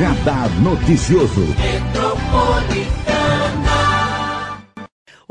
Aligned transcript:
Radar 0.00 0.48
Noticioso. 0.62 1.89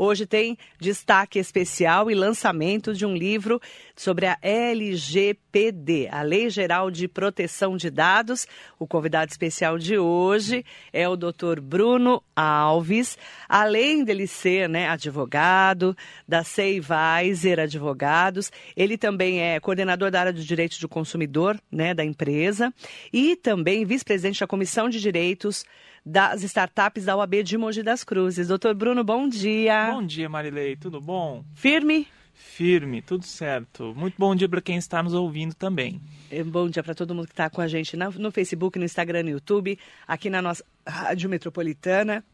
Hoje 0.02 0.24
tem 0.24 0.56
destaque 0.80 1.38
especial 1.38 2.10
e 2.10 2.14
lançamento 2.14 2.94
de 2.94 3.04
um 3.04 3.14
livro 3.14 3.60
sobre 3.94 4.24
a 4.24 4.38
LGPD, 4.40 6.08
a 6.10 6.22
Lei 6.22 6.48
Geral 6.48 6.90
de 6.90 7.06
Proteção 7.06 7.76
de 7.76 7.90
Dados. 7.90 8.46
O 8.78 8.86
convidado 8.86 9.30
especial 9.30 9.76
de 9.76 9.98
hoje 9.98 10.64
é 10.90 11.06
o 11.06 11.16
Dr. 11.16 11.60
Bruno 11.60 12.22
Alves. 12.34 13.18
Além 13.46 14.02
dele 14.02 14.26
ser 14.26 14.70
né, 14.70 14.88
advogado 14.88 15.94
da 16.26 16.42
Seiviser 16.44 17.60
Advogados, 17.60 18.50
ele 18.74 18.96
também 18.96 19.42
é 19.42 19.60
coordenador 19.60 20.10
da 20.10 20.20
área 20.20 20.32
de 20.32 20.46
direitos 20.46 20.78
do 20.78 20.88
consumidor 20.88 21.60
né, 21.70 21.92
da 21.92 22.02
empresa 22.02 22.72
e 23.12 23.36
também 23.36 23.84
vice-presidente 23.84 24.40
da 24.40 24.46
Comissão 24.46 24.88
de 24.88 24.98
Direitos 24.98 25.62
das 26.04 26.42
startups 26.42 27.04
da 27.04 27.16
UAB 27.16 27.42
de 27.42 27.58
Mogi 27.58 27.82
das 27.82 28.04
Cruzes. 28.04 28.48
Doutor 28.48 28.74
Bruno, 28.74 29.04
bom 29.04 29.28
dia. 29.28 29.92
Bom 29.92 30.04
dia, 30.04 30.28
Marilei, 30.28 30.76
tudo 30.76 31.00
bom? 31.00 31.44
Firme? 31.54 32.06
Firme, 32.32 33.02
tudo 33.02 33.24
certo. 33.24 33.94
Muito 33.94 34.14
bom 34.18 34.34
dia 34.34 34.48
para 34.48 34.60
quem 34.60 34.76
está 34.76 35.02
nos 35.02 35.12
ouvindo 35.12 35.54
também. 35.54 36.00
É, 36.30 36.42
bom 36.42 36.68
dia 36.68 36.82
para 36.82 36.94
todo 36.94 37.14
mundo 37.14 37.26
que 37.26 37.32
está 37.32 37.50
com 37.50 37.60
a 37.60 37.68
gente 37.68 37.96
no 37.96 38.30
Facebook, 38.30 38.78
no 38.78 38.84
Instagram, 38.84 39.24
no 39.24 39.30
YouTube, 39.30 39.78
aqui 40.06 40.30
na 40.30 40.40
nossa 40.40 40.64
Rádio 40.86 41.28
Metropolitana. 41.28 42.24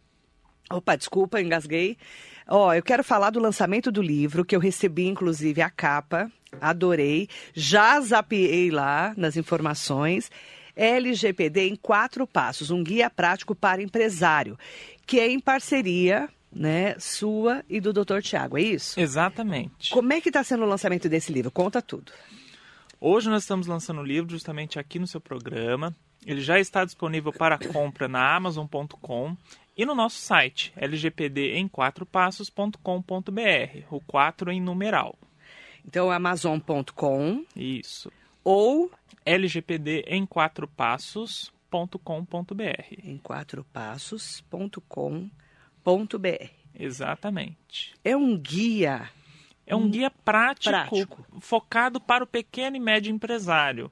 Opa, 0.71 0.97
desculpa, 0.97 1.41
engasguei. 1.41 1.97
Ó, 2.49 2.73
eu 2.73 2.83
quero 2.83 3.05
falar 3.05 3.31
do 3.31 3.41
lançamento 3.41 3.91
do 3.91 4.03
livro, 4.03 4.45
que 4.45 4.55
eu 4.55 4.61
recebi, 4.61 5.07
inclusive, 5.07 5.61
a 5.61 5.71
capa. 5.71 6.31
Adorei. 6.61 7.29
Já 7.55 8.01
zapiei 8.01 8.71
lá 8.71 9.13
nas 9.17 9.37
informações. 9.37 10.31
LGPD 10.77 11.69
em 11.69 11.75
quatro 11.75 12.27
passos, 12.27 12.71
um 12.71 12.85
guia 12.85 13.09
prático 13.09 13.55
para 13.55 13.83
empresário, 13.83 14.59
que 15.07 15.19
é 15.19 15.29
em 15.29 15.41
parceria 15.41 16.29
né, 16.53 16.99
sua 16.99 17.65
e 17.69 17.81
do 17.81 17.93
Dr. 17.93 18.21
Tiago, 18.23 18.59
é 18.59 18.63
isso? 18.63 18.99
Exatamente. 19.01 19.91
Como 19.91 20.13
é 20.13 20.21
que 20.21 20.29
está 20.29 20.45
sendo 20.45 20.65
o 20.65 20.69
lançamento 20.69 21.09
desse 21.09 21.33
livro? 21.33 21.51
Conta 21.51 21.83
tudo. 21.83 22.13
Hoje 23.01 23.29
nós 23.29 23.43
estamos 23.43 23.67
lançando 23.67 24.01
o 24.01 24.05
livro 24.05 24.31
justamente 24.31 24.79
aqui 24.79 24.99
no 24.99 25.07
seu 25.07 25.21
programa. 25.21 25.95
Ele 26.25 26.41
já 26.41 26.59
está 26.59 26.85
disponível 26.85 27.33
para 27.33 27.59
compra 27.59 28.09
na 28.09 28.35
Amazon.com 28.35 29.37
e 29.77 29.85
no 29.85 29.95
nosso 29.95 30.17
site 30.17 30.73
lgpd 30.77 31.53
em 31.53 31.69
quatro 31.69 32.07
passos.com.br, 32.07 32.81
o 33.91 34.01
4 34.01 34.51
em 34.51 34.61
numeral. 34.61 35.17
Então, 35.87 36.11
Amazon.com. 36.11 37.45
Isso. 37.55 38.11
Ou 38.49 38.89
lgpd 39.27 40.05
em 40.07 40.25
quatro 40.25 40.69
passos.com.br. 40.69 41.51
Em 43.03 43.19
quatro 43.19 43.65
passos.com.br. 43.73 45.29
Exatamente. 46.73 47.93
É 48.05 48.17
um 48.17 48.39
guia. 48.39 49.11
É 49.67 49.75
um 49.75 49.91
guia 49.91 50.13
prático, 50.13 50.71
prático, 50.71 51.27
focado 51.41 52.01
para 52.01 52.23
o 52.23 52.27
pequeno 52.27 52.77
e 52.77 52.81
médio 52.81 53.13
empresário, 53.13 53.91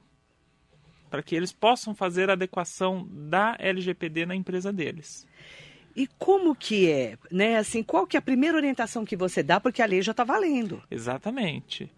para 1.09 1.21
que 1.21 1.35
eles 1.35 1.51
possam 1.51 1.93
fazer 1.93 2.29
a 2.29 2.33
adequação 2.33 3.05
da 3.11 3.57
LGPD 3.59 4.25
na 4.25 4.37
empresa 4.37 4.71
deles. 4.71 5.27
E 5.93 6.07
como 6.17 6.55
que 6.55 6.89
é, 6.89 7.17
né? 7.29 7.57
Assim, 7.57 7.83
qual 7.83 8.07
que 8.07 8.15
é 8.15 8.19
a 8.19 8.21
primeira 8.21 8.55
orientação 8.55 9.03
que 9.03 9.17
você 9.17 9.43
dá, 9.43 9.59
porque 9.59 9.81
a 9.81 9.85
lei 9.85 10.01
já 10.01 10.11
está 10.11 10.23
valendo? 10.23 10.81
Exatamente. 10.89 11.91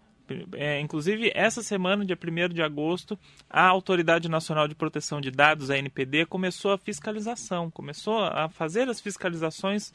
É, 0.54 0.80
inclusive, 0.80 1.32
essa 1.34 1.62
semana, 1.64 2.06
dia 2.06 2.18
1 2.18 2.54
de 2.54 2.62
agosto, 2.62 3.18
a 3.50 3.66
Autoridade 3.68 4.30
Nacional 4.30 4.68
de 4.68 4.76
Proteção 4.76 5.22
de 5.22 5.32
Dados, 5.32 5.70
a 5.70 5.78
NPD, 5.78 6.26
começou 6.26 6.72
a 6.72 6.78
fiscalização, 6.78 7.72
começou 7.72 8.24
a 8.24 8.50
fazer 8.50 8.90
as 8.90 9.00
fiscalizações 9.00 9.94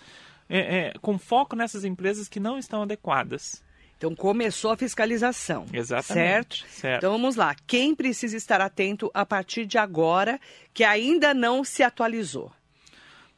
é, 0.48 0.58
é, 0.58 0.92
com 1.00 1.18
foco 1.18 1.56
nessas 1.56 1.84
empresas 1.84 2.28
que 2.28 2.40
não 2.40 2.58
estão 2.58 2.82
adequadas. 2.82 3.62
Então 3.96 4.16
começou 4.16 4.72
a 4.72 4.76
fiscalização. 4.76 5.64
Exatamente. 5.72 6.62
Certo? 6.62 6.66
certo? 6.68 6.98
Então 6.98 7.12
vamos 7.12 7.36
lá. 7.36 7.54
Quem 7.66 7.94
precisa 7.94 8.36
estar 8.36 8.60
atento 8.60 9.10
a 9.14 9.24
partir 9.24 9.64
de 9.64 9.78
agora, 9.78 10.40
que 10.74 10.82
ainda 10.82 11.32
não 11.32 11.62
se 11.62 11.84
atualizou? 11.84 12.52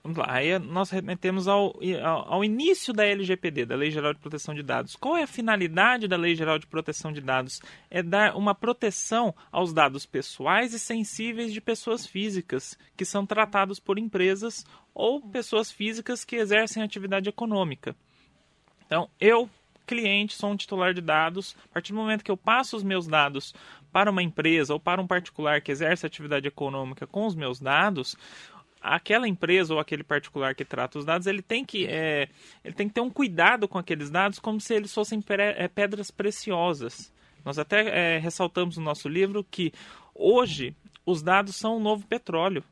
Vamos 0.04 0.18
lá, 0.18 0.26
aí 0.28 0.58
nós 0.58 0.90
remetemos 0.90 1.48
ao, 1.48 1.80
ao, 2.04 2.34
ao, 2.34 2.44
início 2.44 2.92
da 2.92 3.06
LGPD, 3.06 3.64
da 3.64 3.74
Lei 3.74 3.90
Geral 3.90 4.12
de 4.12 4.20
Proteção 4.20 4.54
de 4.54 4.62
Dados. 4.62 4.96
Qual 4.96 5.16
é 5.16 5.22
a 5.22 5.26
finalidade 5.26 6.06
da 6.06 6.14
Lei 6.14 6.34
Geral 6.34 6.58
de 6.58 6.66
Proteção 6.66 7.10
de 7.10 7.22
Dados? 7.22 7.62
É 7.90 8.02
dar 8.02 8.36
uma 8.36 8.54
proteção 8.54 9.34
aos 9.50 9.72
dados 9.72 10.04
pessoais 10.04 10.74
e 10.74 10.78
sensíveis 10.78 11.54
de 11.54 11.58
pessoas 11.58 12.06
físicas 12.06 12.78
que 12.94 13.06
são 13.06 13.24
tratados 13.24 13.80
por 13.80 13.98
empresas 13.98 14.66
ou 14.92 15.22
pessoas 15.22 15.72
físicas 15.72 16.22
que 16.22 16.36
exercem 16.36 16.82
atividade 16.82 17.30
econômica. 17.30 17.96
Então, 18.84 19.08
eu, 19.18 19.48
cliente, 19.86 20.34
sou 20.34 20.50
um 20.50 20.56
titular 20.56 20.92
de 20.92 21.00
dados. 21.00 21.56
A 21.64 21.72
partir 21.72 21.94
do 21.94 21.98
momento 21.98 22.22
que 22.22 22.30
eu 22.30 22.36
passo 22.36 22.76
os 22.76 22.82
meus 22.82 23.06
dados 23.06 23.54
para 23.90 24.10
uma 24.10 24.22
empresa 24.22 24.74
ou 24.74 24.80
para 24.80 25.00
um 25.00 25.06
particular 25.06 25.62
que 25.62 25.72
exerce 25.72 26.04
atividade 26.04 26.46
econômica 26.46 27.06
com 27.06 27.26
os 27.26 27.34
meus 27.34 27.58
dados, 27.58 28.16
aquela 28.84 29.26
empresa 29.26 29.72
ou 29.72 29.80
aquele 29.80 30.04
particular 30.04 30.54
que 30.54 30.64
trata 30.64 30.98
os 30.98 31.04
dados, 31.06 31.26
ele 31.26 31.40
tem 31.40 31.64
que, 31.64 31.86
é, 31.86 32.28
ele 32.62 32.74
tem 32.74 32.86
que 32.86 32.94
ter 32.94 33.00
um 33.00 33.10
cuidado 33.10 33.66
com 33.66 33.78
aqueles 33.78 34.10
dados 34.10 34.38
como 34.38 34.60
se 34.60 34.74
eles 34.74 34.92
fossem 34.92 35.24
é, 35.38 35.66
pedras 35.66 36.10
preciosas. 36.10 37.12
Nós 37.42 37.58
até 37.58 38.16
é, 38.16 38.18
ressaltamos 38.18 38.76
no 38.76 38.84
nosso 38.84 39.08
livro 39.08 39.42
que 39.42 39.72
hoje 40.14 40.76
os 41.06 41.22
dados 41.22 41.56
são 41.56 41.78
o 41.78 41.80
novo 41.80 42.06
petróleo. 42.06 42.62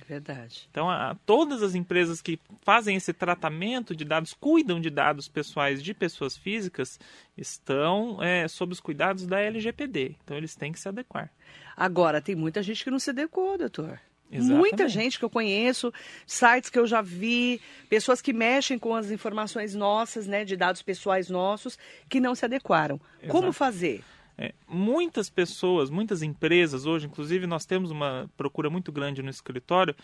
É 0.00 0.04
verdade. 0.04 0.66
Então, 0.70 0.88
a, 0.88 1.16
todas 1.26 1.62
as 1.62 1.74
empresas 1.74 2.22
que 2.22 2.38
fazem 2.62 2.96
esse 2.96 3.12
tratamento 3.12 3.94
de 3.94 4.04
dados, 4.04 4.32
cuidam 4.32 4.80
de 4.80 4.88
dados 4.88 5.28
pessoais 5.28 5.82
de 5.82 5.92
pessoas 5.92 6.36
físicas, 6.36 6.98
estão 7.36 8.22
é, 8.22 8.46
sob 8.48 8.72
os 8.72 8.80
cuidados 8.80 9.26
da 9.26 9.40
LGPD. 9.40 10.16
Então, 10.22 10.36
eles 10.36 10.54
têm 10.54 10.72
que 10.72 10.80
se 10.80 10.88
adequar. 10.88 11.30
Agora, 11.76 12.22
tem 12.22 12.34
muita 12.34 12.62
gente 12.62 12.84
que 12.84 12.90
não 12.90 12.98
se 12.98 13.10
adequou, 13.10 13.58
doutor. 13.58 14.00
Exatamente. 14.30 14.58
Muita 14.58 14.88
gente 14.88 15.18
que 15.18 15.24
eu 15.24 15.30
conheço, 15.30 15.92
sites 16.26 16.68
que 16.68 16.78
eu 16.78 16.86
já 16.86 17.00
vi, 17.00 17.60
pessoas 17.88 18.20
que 18.20 18.32
mexem 18.32 18.78
com 18.78 18.94
as 18.94 19.10
informações 19.10 19.74
nossas, 19.74 20.26
né, 20.26 20.44
de 20.44 20.56
dados 20.56 20.82
pessoais 20.82 21.30
nossos, 21.30 21.78
que 22.08 22.20
não 22.20 22.34
se 22.34 22.44
adequaram. 22.44 23.00
Exato. 23.22 23.32
Como 23.32 23.52
fazer? 23.52 24.04
É, 24.40 24.54
muitas 24.68 25.28
pessoas, 25.28 25.90
muitas 25.90 26.22
empresas 26.22 26.86
hoje, 26.86 27.06
inclusive 27.06 27.44
nós 27.44 27.66
temos 27.66 27.90
uma 27.90 28.30
procura 28.36 28.70
muito 28.70 28.92
grande 28.92 29.20
no 29.20 29.30
escritório, 29.30 29.96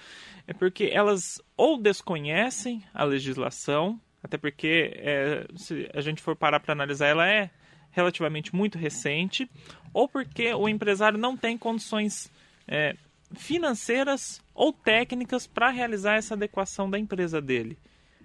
é 0.45 0.53
porque 0.53 0.91
elas 0.93 1.41
ou 1.57 1.79
desconhecem 1.79 2.83
a 2.93 3.05
legislação, 3.05 4.01
até 4.21 4.37
porque 4.37 4.93
é, 4.97 5.47
se 5.55 5.89
a 5.95 6.01
gente 6.01 6.21
for 6.21 6.35
parar 6.35 6.59
para 6.59 6.73
analisar, 6.73 7.07
ela 7.07 7.29
é 7.29 7.49
relativamente 7.93 8.53
muito 8.53 8.77
recente, 8.77 9.49
ou 9.93 10.09
porque 10.09 10.53
o 10.53 10.69
empresário 10.69 11.17
não 11.17 11.37
tem 11.37 11.57
condições 11.57 12.29
é, 12.67 12.97
financeiras 13.35 14.41
ou 14.55 14.73
técnicas 14.73 15.47
para 15.47 15.71
realizar 15.71 16.15
essa 16.15 16.35
adequação 16.35 16.89
da 16.89 16.99
empresa 16.99 17.41
dele. 17.41 17.79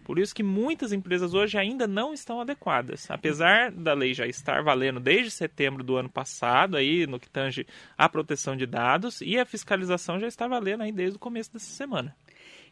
Por 0.10 0.18
isso 0.18 0.34
que 0.34 0.42
muitas 0.42 0.92
empresas 0.92 1.36
hoje 1.36 1.56
ainda 1.56 1.86
não 1.86 2.16
estão 2.16 2.42
adequadas. 2.42 3.06
Apesar 3.12 3.72
da 3.72 3.94
lei 3.94 4.12
já 4.12 4.26
estar 4.26 4.64
valendo 4.64 5.00
desde 5.00 5.30
setembro 5.30 5.84
do 5.84 5.98
ano 5.98 6.10
passado, 6.10 6.78
aí 6.78 7.06
no 7.06 7.20
que 7.20 7.30
tange 7.30 7.68
a 7.96 8.10
proteção 8.10 8.58
de 8.58 8.66
dados, 8.66 9.22
e 9.22 9.38
a 9.38 9.46
fiscalização 9.46 10.20
já 10.20 10.28
está 10.28 10.48
valendo 10.48 10.82
aí 10.82 10.92
desde 10.92 11.18
o 11.18 11.20
começo 11.20 11.54
dessa 11.54 11.72
semana. 11.72 12.16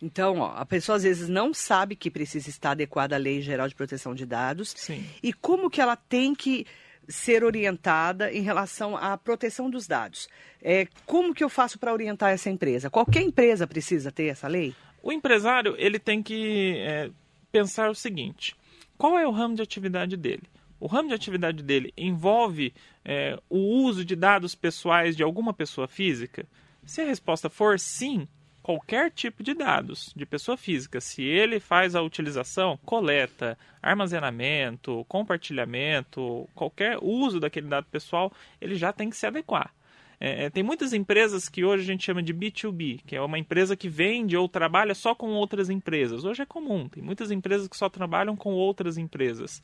Então, 0.02 0.40
ó, 0.40 0.54
a 0.56 0.66
pessoa 0.66 0.96
às 0.96 1.04
vezes 1.04 1.30
não 1.30 1.54
sabe 1.54 1.96
que 1.96 2.10
precisa 2.10 2.50
estar 2.50 2.72
adequada 2.72 3.16
à 3.16 3.20
Lei 3.20 3.40
Geral 3.40 3.68
de 3.68 3.76
Proteção 3.76 4.16
de 4.16 4.26
Dados. 4.26 4.74
Sim. 4.76 5.06
E 5.22 5.32
como 5.32 5.70
que 5.70 5.80
ela 5.80 5.96
tem 5.96 6.34
que 6.34 6.66
ser 7.08 7.44
orientada 7.44 8.32
em 8.32 8.42
relação 8.42 8.96
à 8.98 9.18
proteção 9.18 9.70
dos 9.70 9.88
dados. 9.88 10.28
É, 10.62 10.88
como 11.06 11.34
que 11.34 11.44
eu 11.44 11.50
faço 11.50 11.80
para 11.80 11.94
orientar 11.94 12.32
essa 12.32 12.50
empresa? 12.50 12.90
Qualquer 12.90 13.22
empresa 13.22 13.66
precisa 13.66 14.12
ter 14.12 14.26
essa 14.26 14.48
lei? 14.48 14.76
O 15.02 15.12
empresário 15.12 15.76
ele 15.78 16.00
tem 16.00 16.22
que 16.22 16.76
é, 16.78 17.10
pensar 17.52 17.90
o 17.90 17.96
seguinte: 17.96 18.56
qual 18.98 19.18
é 19.18 19.28
o 19.28 19.32
ramo 19.32 19.56
de 19.56 19.62
atividade 19.62 20.18
dele? 20.18 20.44
O 20.80 20.88
ramo 20.88 21.10
de 21.10 21.16
atividade 21.16 21.64
dele 21.64 21.92
envolve 21.98 22.74
é, 23.04 23.40
o 23.50 23.58
uso 23.58 24.06
de 24.06 24.16
dados 24.16 24.54
pessoais 24.54 25.16
de 25.16 25.24
alguma 25.24 25.54
pessoa 25.54 25.88
física? 25.88 26.46
Se 26.86 27.02
a 27.02 27.06
resposta 27.06 27.50
for 27.50 27.80
sim, 27.80 28.28
qualquer 28.68 29.10
tipo 29.12 29.42
de 29.42 29.54
dados 29.54 30.12
de 30.14 30.26
pessoa 30.26 30.58
física. 30.58 31.00
Se 31.00 31.24
ele 31.24 31.58
faz 31.58 31.96
a 31.96 32.02
utilização, 32.02 32.78
coleta, 32.84 33.58
armazenamento, 33.82 35.06
compartilhamento, 35.08 36.50
qualquer 36.54 36.98
uso 37.02 37.40
daquele 37.40 37.70
dado 37.70 37.86
pessoal, 37.90 38.30
ele 38.60 38.76
já 38.76 38.92
tem 38.92 39.10
que 39.10 39.16
se 39.16 39.26
adequar. 39.26 39.74
É, 40.20 40.44
é 40.44 40.50
tem 40.50 40.64
muitas 40.64 40.92
empresas 40.92 41.48
que 41.48 41.64
hoje 41.64 41.84
a 41.84 41.86
gente 41.86 42.04
chama 42.04 42.22
de 42.22 42.34
B2B, 42.34 43.04
que 43.08 43.16
é 43.16 43.22
uma 43.22 43.40
empresa 43.40 43.74
que 43.74 43.88
vende 43.88 44.36
ou 44.36 44.50
trabalha 44.50 44.94
só 44.94 45.16
com 45.16 45.28
outras 45.30 45.70
empresas. 45.70 46.26
Hoje 46.26 46.42
é 46.42 46.46
comum, 46.46 46.90
tem 46.90 47.02
muitas 47.02 47.32
empresas 47.32 47.70
que 47.70 47.78
só 47.78 47.88
trabalham 47.88 48.36
com 48.36 48.52
outras 48.52 48.98
empresas. 48.98 49.64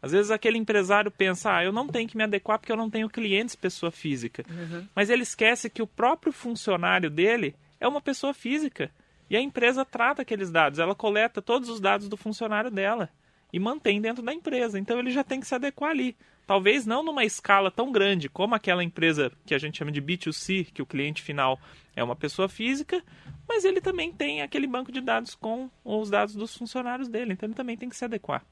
Às 0.00 0.12
vezes 0.12 0.30
aquele 0.30 0.56
empresário 0.56 1.10
pensa, 1.10 1.54
ah, 1.54 1.62
eu 1.62 1.72
não 1.72 1.86
tenho 1.86 2.08
que 2.08 2.16
me 2.16 2.24
adequar 2.24 2.58
porque 2.58 2.72
eu 2.72 2.76
não 2.78 2.88
tenho 2.88 3.10
clientes 3.10 3.54
pessoa 3.54 3.92
física. 3.92 4.42
Uhum. 4.48 4.86
Mas 4.94 5.10
ele 5.10 5.22
esquece 5.22 5.68
que 5.68 5.82
o 5.82 5.86
próprio 5.86 6.32
funcionário 6.32 7.10
dele 7.10 7.54
é 7.80 7.86
uma 7.86 8.00
pessoa 8.00 8.34
física. 8.34 8.90
E 9.30 9.36
a 9.36 9.40
empresa 9.40 9.84
trata 9.84 10.22
aqueles 10.22 10.50
dados, 10.50 10.78
ela 10.78 10.94
coleta 10.94 11.42
todos 11.42 11.68
os 11.68 11.80
dados 11.80 12.08
do 12.08 12.16
funcionário 12.16 12.70
dela 12.70 13.10
e 13.52 13.58
mantém 13.58 14.00
dentro 14.00 14.22
da 14.22 14.32
empresa. 14.32 14.78
Então 14.78 14.98
ele 14.98 15.10
já 15.10 15.22
tem 15.22 15.40
que 15.40 15.46
se 15.46 15.54
adequar 15.54 15.90
ali. 15.90 16.16
Talvez 16.46 16.86
não 16.86 17.02
numa 17.02 17.24
escala 17.24 17.70
tão 17.70 17.92
grande 17.92 18.28
como 18.28 18.54
aquela 18.54 18.82
empresa 18.82 19.30
que 19.44 19.54
a 19.54 19.58
gente 19.58 19.76
chama 19.76 19.92
de 19.92 20.00
B2C, 20.00 20.72
que 20.72 20.80
o 20.80 20.86
cliente 20.86 21.20
final 21.20 21.60
é 21.94 22.02
uma 22.02 22.16
pessoa 22.16 22.48
física, 22.48 23.02
mas 23.46 23.66
ele 23.66 23.82
também 23.82 24.12
tem 24.12 24.40
aquele 24.40 24.66
banco 24.66 24.90
de 24.90 25.02
dados 25.02 25.34
com 25.34 25.70
os 25.84 26.08
dados 26.08 26.34
dos 26.34 26.56
funcionários 26.56 27.08
dele. 27.08 27.34
Então 27.34 27.46
ele 27.46 27.54
também 27.54 27.76
tem 27.76 27.88
que 27.88 27.96
se 27.96 28.04
adequar. 28.04 28.42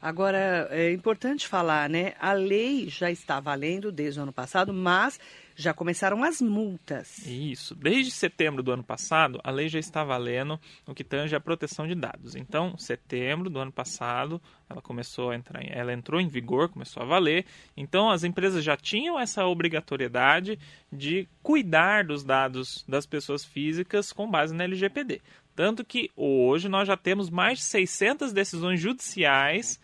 Agora, 0.00 0.68
é 0.70 0.92
importante 0.92 1.48
falar, 1.48 1.90
né? 1.90 2.14
A 2.20 2.32
lei 2.32 2.88
já 2.88 3.10
está 3.10 3.40
valendo 3.40 3.90
desde 3.90 4.20
o 4.20 4.22
ano 4.22 4.32
passado, 4.32 4.72
mas 4.72 5.18
já 5.58 5.74
começaram 5.74 6.22
as 6.22 6.40
multas. 6.40 7.26
Isso. 7.26 7.74
Desde 7.74 8.12
setembro 8.12 8.62
do 8.62 8.70
ano 8.70 8.84
passado, 8.84 9.40
a 9.42 9.50
lei 9.50 9.68
já 9.68 9.80
está 9.80 10.04
valendo 10.04 10.58
no 10.86 10.94
que 10.94 11.02
tange 11.02 11.34
a 11.34 11.40
proteção 11.40 11.84
de 11.84 11.96
dados. 11.96 12.36
Então, 12.36 12.78
setembro 12.78 13.50
do 13.50 13.58
ano 13.58 13.72
passado, 13.72 14.40
ela 14.70 14.80
começou 14.80 15.30
a 15.30 15.34
entrar, 15.34 15.60
ela 15.68 15.92
entrou 15.92 16.20
em 16.20 16.28
vigor, 16.28 16.68
começou 16.68 17.02
a 17.02 17.06
valer. 17.06 17.44
Então, 17.76 18.08
as 18.08 18.22
empresas 18.22 18.62
já 18.62 18.76
tinham 18.76 19.18
essa 19.18 19.44
obrigatoriedade 19.46 20.56
de 20.92 21.28
cuidar 21.42 22.04
dos 22.04 22.22
dados 22.22 22.84
das 22.88 23.04
pessoas 23.04 23.44
físicas 23.44 24.12
com 24.12 24.30
base 24.30 24.54
na 24.54 24.62
LGPD. 24.62 25.20
Tanto 25.56 25.84
que 25.84 26.08
hoje 26.14 26.68
nós 26.68 26.86
já 26.86 26.96
temos 26.96 27.28
mais 27.28 27.58
de 27.58 27.64
600 27.64 28.32
decisões 28.32 28.80
judiciais 28.80 29.80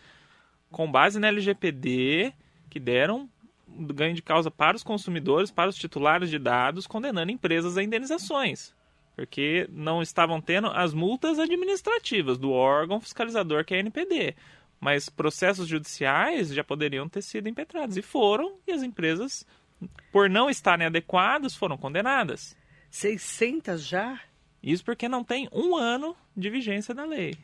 com 0.71 0.89
base 0.89 1.19
na 1.19 1.27
LGPD 1.27 2.33
que 2.69 2.79
deram 2.79 3.29
ganho 3.67 4.13
de 4.13 4.21
causa 4.21 4.49
para 4.49 4.77
os 4.77 4.83
consumidores, 4.83 5.51
para 5.51 5.69
os 5.69 5.75
titulares 5.75 6.29
de 6.29 6.39
dados, 6.39 6.87
condenando 6.87 7.31
empresas 7.31 7.77
a 7.77 7.83
indenizações, 7.83 8.73
porque 9.15 9.67
não 9.71 10.01
estavam 10.01 10.41
tendo 10.41 10.67
as 10.67 10.93
multas 10.93 11.39
administrativas 11.39 12.37
do 12.37 12.51
órgão 12.51 12.99
fiscalizador 12.99 13.65
que 13.65 13.73
é 13.73 13.77
a 13.77 13.79
NPD. 13.79 14.35
Mas 14.79 15.09
processos 15.09 15.67
judiciais 15.67 16.49
já 16.49 16.63
poderiam 16.63 17.07
ter 17.07 17.21
sido 17.21 17.49
impetrados 17.49 17.97
e 17.97 18.01
foram, 18.01 18.57
e 18.67 18.71
as 18.71 18.83
empresas, 18.83 19.45
por 20.11 20.29
não 20.29 20.49
estarem 20.49 20.85
adequadas, 20.85 21.55
foram 21.55 21.77
condenadas. 21.77 22.55
600 22.89 23.85
já? 23.85 24.19
Isso 24.61 24.83
porque 24.83 25.07
não 25.07 25.23
tem 25.23 25.47
um 25.51 25.75
ano 25.75 26.15
de 26.35 26.49
vigência 26.49 26.93
da 26.93 27.05
lei. 27.05 27.35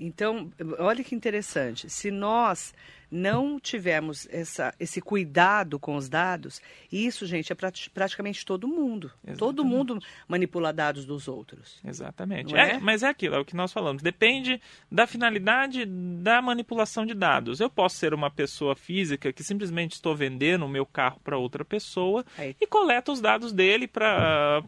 Então, 0.00 0.50
olha 0.78 1.04
que 1.04 1.14
interessante. 1.14 1.90
Se 1.90 2.10
nós 2.10 2.72
não 3.10 3.58
tivermos 3.58 4.26
essa, 4.30 4.72
esse 4.78 5.00
cuidado 5.00 5.78
com 5.78 5.96
os 5.96 6.08
dados, 6.08 6.62
isso, 6.90 7.26
gente, 7.26 7.52
é 7.52 7.56
praticamente 7.92 8.46
todo 8.46 8.68
mundo. 8.68 9.08
Exatamente. 9.24 9.38
Todo 9.38 9.64
mundo 9.64 9.98
manipula 10.28 10.72
dados 10.72 11.04
dos 11.04 11.28
outros. 11.28 11.80
Exatamente. 11.84 12.56
É? 12.56 12.72
É, 12.72 12.78
mas 12.78 13.02
é 13.02 13.08
aquilo, 13.08 13.34
é 13.34 13.38
o 13.38 13.44
que 13.44 13.56
nós 13.56 13.72
falamos. 13.72 14.02
Depende 14.02 14.60
da 14.90 15.06
finalidade 15.06 15.84
da 15.84 16.40
manipulação 16.40 17.04
de 17.04 17.12
dados. 17.12 17.60
Eu 17.60 17.68
posso 17.68 17.96
ser 17.96 18.14
uma 18.14 18.30
pessoa 18.30 18.76
física 18.76 19.32
que 19.32 19.42
simplesmente 19.42 19.92
estou 19.92 20.14
vendendo 20.14 20.64
o 20.64 20.68
meu 20.68 20.86
carro 20.86 21.20
para 21.22 21.36
outra 21.36 21.64
pessoa 21.64 22.24
Aí. 22.38 22.56
e 22.58 22.66
coleta 22.66 23.12
os 23.12 23.20
dados 23.20 23.52
dele 23.52 23.86
para 23.86 24.62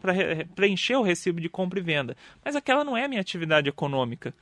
preencher 0.53 0.95
o 0.95 1.01
recibo 1.01 1.39
de 1.39 1.49
compra 1.49 1.79
e 1.79 1.81
venda. 1.81 2.15
Mas 2.43 2.55
aquela 2.55 2.83
não 2.83 2.95
é 2.95 3.05
a 3.05 3.07
minha 3.07 3.21
atividade 3.21 3.69
econômica. 3.69 4.33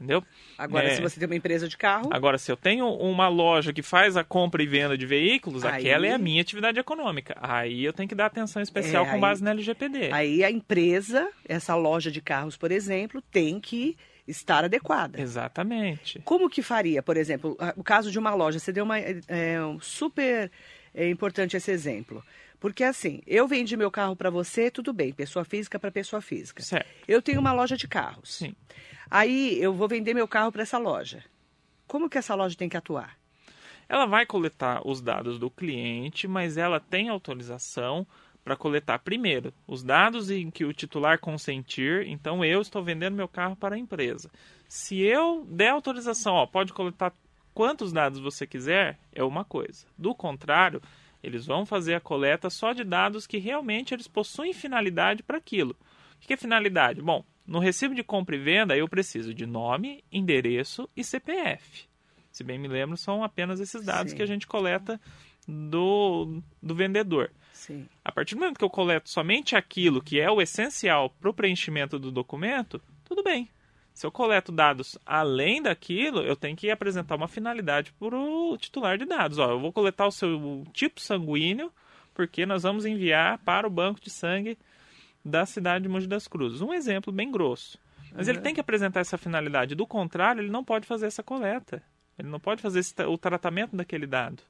Entendeu? 0.00 0.24
Agora, 0.56 0.86
é... 0.86 0.96
se 0.96 1.02
você 1.02 1.20
tem 1.20 1.28
uma 1.28 1.36
empresa 1.36 1.68
de 1.68 1.76
carro. 1.76 2.08
Agora, 2.10 2.38
se 2.38 2.50
eu 2.50 2.56
tenho 2.56 2.88
uma 2.88 3.28
loja 3.28 3.70
que 3.70 3.82
faz 3.82 4.16
a 4.16 4.24
compra 4.24 4.62
e 4.62 4.66
venda 4.66 4.96
de 4.96 5.04
veículos, 5.04 5.62
aí... 5.62 5.80
aquela 5.82 6.06
é 6.06 6.12
a 6.12 6.18
minha 6.18 6.40
atividade 6.40 6.80
econômica. 6.80 7.36
Aí 7.38 7.84
eu 7.84 7.92
tenho 7.92 8.08
que 8.08 8.14
dar 8.14 8.26
atenção 8.26 8.62
especial 8.62 9.04
é, 9.04 9.10
com 9.10 9.20
base 9.20 9.44
na 9.44 9.50
LGPD. 9.50 10.10
Aí 10.10 10.42
a 10.42 10.50
empresa, 10.50 11.28
essa 11.46 11.74
loja 11.74 12.10
de 12.10 12.22
carros, 12.22 12.56
por 12.56 12.72
exemplo, 12.72 13.20
tem 13.30 13.60
que 13.60 13.94
estar 14.26 14.64
adequada. 14.64 15.20
Exatamente. 15.20 16.18
Como 16.24 16.48
que 16.48 16.62
faria, 16.62 17.02
por 17.02 17.18
exemplo, 17.18 17.58
o 17.76 17.84
caso 17.84 18.10
de 18.10 18.18
uma 18.18 18.34
loja? 18.34 18.58
Você 18.58 18.72
deu 18.72 18.84
uma 18.84 18.98
é, 18.98 19.62
um 19.62 19.78
super 19.80 20.50
é 20.94 21.08
importante 21.08 21.56
esse 21.56 21.70
exemplo. 21.70 22.24
Porque 22.60 22.84
assim, 22.84 23.22
eu 23.26 23.48
vendi 23.48 23.74
meu 23.74 23.90
carro 23.90 24.14
para 24.14 24.28
você, 24.28 24.70
tudo 24.70 24.92
bem, 24.92 25.12
pessoa 25.12 25.44
física 25.44 25.78
para 25.78 25.90
pessoa 25.90 26.20
física. 26.20 26.62
Certo. 26.62 26.86
Eu 27.08 27.22
tenho 27.22 27.40
uma 27.40 27.52
loja 27.52 27.76
de 27.76 27.88
carros. 27.88 28.34
Sim. 28.34 28.54
Aí 29.10 29.60
eu 29.60 29.72
vou 29.72 29.88
vender 29.88 30.12
meu 30.12 30.28
carro 30.28 30.52
para 30.52 30.62
essa 30.62 30.76
loja. 30.76 31.24
Como 31.86 32.08
que 32.08 32.18
essa 32.18 32.34
loja 32.34 32.54
tem 32.54 32.68
que 32.68 32.76
atuar? 32.76 33.18
Ela 33.88 34.06
vai 34.06 34.24
coletar 34.24 34.86
os 34.86 35.00
dados 35.00 35.38
do 35.38 35.50
cliente, 35.50 36.28
mas 36.28 36.56
ela 36.56 36.78
tem 36.78 37.08
autorização 37.08 38.06
para 38.44 38.56
coletar 38.56 38.98
primeiro 39.00 39.52
os 39.66 39.82
dados 39.82 40.30
em 40.30 40.50
que 40.50 40.64
o 40.64 40.72
titular 40.72 41.18
consentir. 41.18 42.06
Então 42.06 42.44
eu 42.44 42.60
estou 42.60 42.84
vendendo 42.84 43.16
meu 43.16 43.26
carro 43.26 43.56
para 43.56 43.74
a 43.74 43.78
empresa. 43.78 44.30
Se 44.68 45.00
eu 45.00 45.44
der 45.48 45.70
autorização, 45.70 46.34
ó, 46.34 46.46
pode 46.46 46.72
coletar 46.72 47.12
quantos 47.52 47.92
dados 47.92 48.20
você 48.20 48.46
quiser, 48.46 48.98
é 49.12 49.24
uma 49.24 49.44
coisa. 49.44 49.86
Do 49.98 50.14
contrário, 50.14 50.80
eles 51.22 51.46
vão 51.46 51.66
fazer 51.66 51.94
a 51.94 52.00
coleta 52.00 52.48
só 52.50 52.72
de 52.72 52.84
dados 52.84 53.26
que 53.26 53.38
realmente 53.38 53.94
eles 53.94 54.08
possuem 54.08 54.52
finalidade 54.52 55.22
para 55.22 55.38
aquilo. 55.38 55.76
O 56.22 56.26
que 56.26 56.34
é 56.34 56.36
finalidade? 56.36 57.00
Bom, 57.00 57.24
no 57.46 57.58
recibo 57.58 57.94
de 57.94 58.02
compra 58.02 58.36
e 58.36 58.38
venda, 58.38 58.76
eu 58.76 58.88
preciso 58.88 59.34
de 59.34 59.46
nome, 59.46 60.04
endereço 60.12 60.88
e 60.96 61.02
CPF. 61.02 61.88
Se 62.30 62.44
bem 62.44 62.58
me 62.58 62.68
lembro, 62.68 62.96
são 62.96 63.24
apenas 63.24 63.60
esses 63.60 63.84
dados 63.84 64.12
Sim. 64.12 64.16
que 64.16 64.22
a 64.22 64.26
gente 64.26 64.46
coleta 64.46 65.00
do, 65.46 66.42
do 66.62 66.74
vendedor. 66.74 67.32
Sim. 67.52 67.88
A 68.04 68.12
partir 68.12 68.34
do 68.34 68.40
momento 68.40 68.58
que 68.58 68.64
eu 68.64 68.70
coleto 68.70 69.10
somente 69.10 69.56
aquilo 69.56 70.02
que 70.02 70.20
é 70.20 70.30
o 70.30 70.40
essencial 70.40 71.10
para 71.10 71.28
o 71.28 71.34
preenchimento 71.34 71.98
do 71.98 72.10
documento, 72.10 72.80
tudo 73.04 73.22
bem. 73.22 73.48
Se 74.00 74.06
eu 74.06 74.10
coleto 74.10 74.50
dados 74.50 74.98
além 75.04 75.60
daquilo, 75.60 76.22
eu 76.22 76.34
tenho 76.34 76.56
que 76.56 76.70
apresentar 76.70 77.16
uma 77.16 77.28
finalidade 77.28 77.92
para 77.92 78.16
o 78.16 78.56
titular 78.56 78.96
de 78.96 79.04
dados. 79.04 79.36
Ó, 79.36 79.50
eu 79.50 79.60
vou 79.60 79.70
coletar 79.70 80.06
o 80.06 80.10
seu 80.10 80.64
tipo 80.72 80.98
sanguíneo, 80.98 81.70
porque 82.14 82.46
nós 82.46 82.62
vamos 82.62 82.86
enviar 82.86 83.36
para 83.40 83.66
o 83.66 83.70
banco 83.70 84.00
de 84.00 84.08
sangue 84.08 84.56
da 85.22 85.44
cidade 85.44 85.82
de 85.82 85.90
Mogi 85.90 86.06
das 86.06 86.26
Cruzes. 86.26 86.62
Um 86.62 86.72
exemplo 86.72 87.12
bem 87.12 87.30
grosso. 87.30 87.78
Mas 88.14 88.26
uhum. 88.26 88.32
ele 88.32 88.40
tem 88.40 88.54
que 88.54 88.60
apresentar 88.62 89.00
essa 89.00 89.18
finalidade. 89.18 89.74
Do 89.74 89.86
contrário, 89.86 90.40
ele 90.40 90.50
não 90.50 90.64
pode 90.64 90.86
fazer 90.86 91.04
essa 91.04 91.22
coleta. 91.22 91.82
Ele 92.18 92.28
não 92.28 92.40
pode 92.40 92.62
fazer 92.62 92.78
esse, 92.78 92.94
o 93.02 93.18
tratamento 93.18 93.76
daquele 93.76 94.06
dado. 94.06 94.42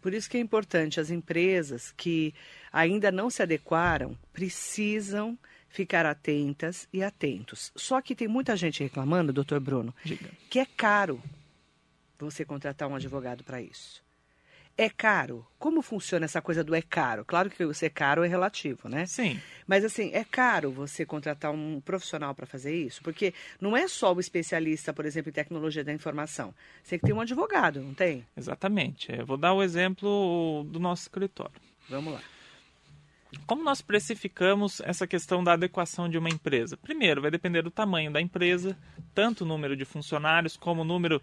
Por 0.00 0.14
isso 0.14 0.30
que 0.30 0.36
é 0.36 0.40
importante 0.40 1.00
as 1.00 1.10
empresas 1.10 1.90
que 1.96 2.32
ainda 2.72 3.10
não 3.10 3.28
se 3.28 3.42
adequaram 3.42 4.16
precisam 4.32 5.36
ficar 5.68 6.06
atentas 6.06 6.88
e 6.92 7.02
atentos. 7.02 7.72
Só 7.76 8.00
que 8.00 8.14
tem 8.14 8.28
muita 8.28 8.56
gente 8.56 8.82
reclamando, 8.82 9.32
doutor 9.32 9.60
Bruno, 9.60 9.94
Diga. 10.04 10.30
que 10.50 10.58
é 10.58 10.66
caro 10.66 11.22
você 12.18 12.44
contratar 12.44 12.88
um 12.88 12.94
advogado 12.94 13.44
para 13.44 13.62
isso. 13.62 14.02
É 14.80 14.88
caro? 14.88 15.44
Como 15.58 15.82
funciona 15.82 16.24
essa 16.24 16.40
coisa 16.40 16.62
do 16.62 16.72
é 16.72 16.80
caro? 16.80 17.24
Claro 17.24 17.50
que 17.50 17.74
ser 17.74 17.90
caro 17.90 18.22
é 18.22 18.28
relativo, 18.28 18.88
né? 18.88 19.06
Sim. 19.06 19.40
Mas 19.66 19.84
assim, 19.84 20.10
é 20.12 20.22
caro 20.22 20.70
você 20.70 21.04
contratar 21.04 21.50
um 21.50 21.80
profissional 21.80 22.32
para 22.32 22.46
fazer 22.46 22.72
isso? 22.72 23.02
Porque 23.02 23.34
não 23.60 23.76
é 23.76 23.88
só 23.88 24.14
o 24.14 24.20
especialista, 24.20 24.92
por 24.92 25.04
exemplo, 25.04 25.30
em 25.30 25.32
tecnologia 25.32 25.82
da 25.82 25.92
informação. 25.92 26.54
Você 26.80 26.90
tem 26.90 26.98
que 27.00 27.06
ter 27.06 27.12
um 27.12 27.20
advogado, 27.20 27.80
não 27.80 27.92
tem? 27.92 28.24
Exatamente. 28.36 29.10
Eu 29.10 29.26
vou 29.26 29.36
dar 29.36 29.52
o 29.52 29.64
exemplo 29.64 30.64
do 30.70 30.78
nosso 30.78 31.02
escritório. 31.02 31.60
Vamos 31.88 32.12
lá. 32.14 32.22
Como 33.46 33.62
nós 33.62 33.82
precificamos 33.82 34.80
essa 34.80 35.06
questão 35.06 35.44
da 35.44 35.52
adequação 35.52 36.08
de 36.08 36.16
uma 36.16 36.30
empresa? 36.30 36.76
Primeiro, 36.76 37.20
vai 37.20 37.30
depender 37.30 37.62
do 37.62 37.70
tamanho 37.70 38.10
da 38.10 38.20
empresa, 38.20 38.76
tanto 39.14 39.44
o 39.44 39.46
número 39.46 39.76
de 39.76 39.84
funcionários 39.84 40.56
como 40.56 40.82
o 40.82 40.84
número 40.84 41.20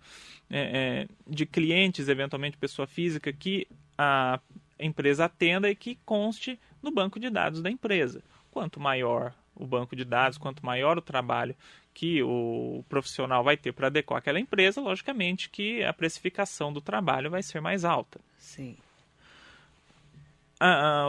é, 0.50 1.08
é, 1.08 1.08
de 1.28 1.46
clientes, 1.46 2.08
eventualmente 2.08 2.58
pessoa 2.58 2.88
física, 2.88 3.34
que 3.34 3.68
a 3.98 4.40
empresa 4.80 5.26
atenda 5.26 5.70
e 5.70 5.76
que 5.76 5.98
conste 6.06 6.60
no 6.82 6.92
banco 6.92 7.20
de 7.20 7.30
dados 7.30 7.62
da 7.62 7.72
empresa. 7.72 8.22
Quanto 8.52 8.80
maior 8.80 9.34
o 9.56 9.66
banco 9.66 9.96
de 9.96 10.06
dados, 10.06 10.38
quanto 10.38 10.66
maior 10.66 10.98
o 10.98 11.02
trabalho 11.02 11.56
que 11.94 12.22
o 12.22 12.84
profissional 12.90 13.44
vai 13.44 13.56
ter 13.56 13.72
para 13.72 13.88
adequar 13.88 14.20
aquela 14.20 14.40
empresa, 14.40 14.82
logicamente 14.82 15.50
que 15.50 15.82
a 15.84 15.94
precificação 15.94 16.72
do 16.72 16.82
trabalho 16.82 17.32
vai 17.32 17.42
ser 17.42 17.62
mais 17.62 17.86
alta. 17.86 18.20
Sim 18.38 18.76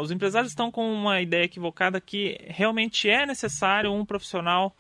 os 0.02 0.10
empresários 0.10 0.50
estão 0.50 0.70
com 0.70 0.92
uma 0.92 1.20
ideia 1.20 1.44
equivocada 1.44 2.00
que 2.00 2.36
realmente 2.46 3.08
é 3.08 3.24
necessário 3.24 3.92
um 3.92 4.04
profissional 4.04 4.74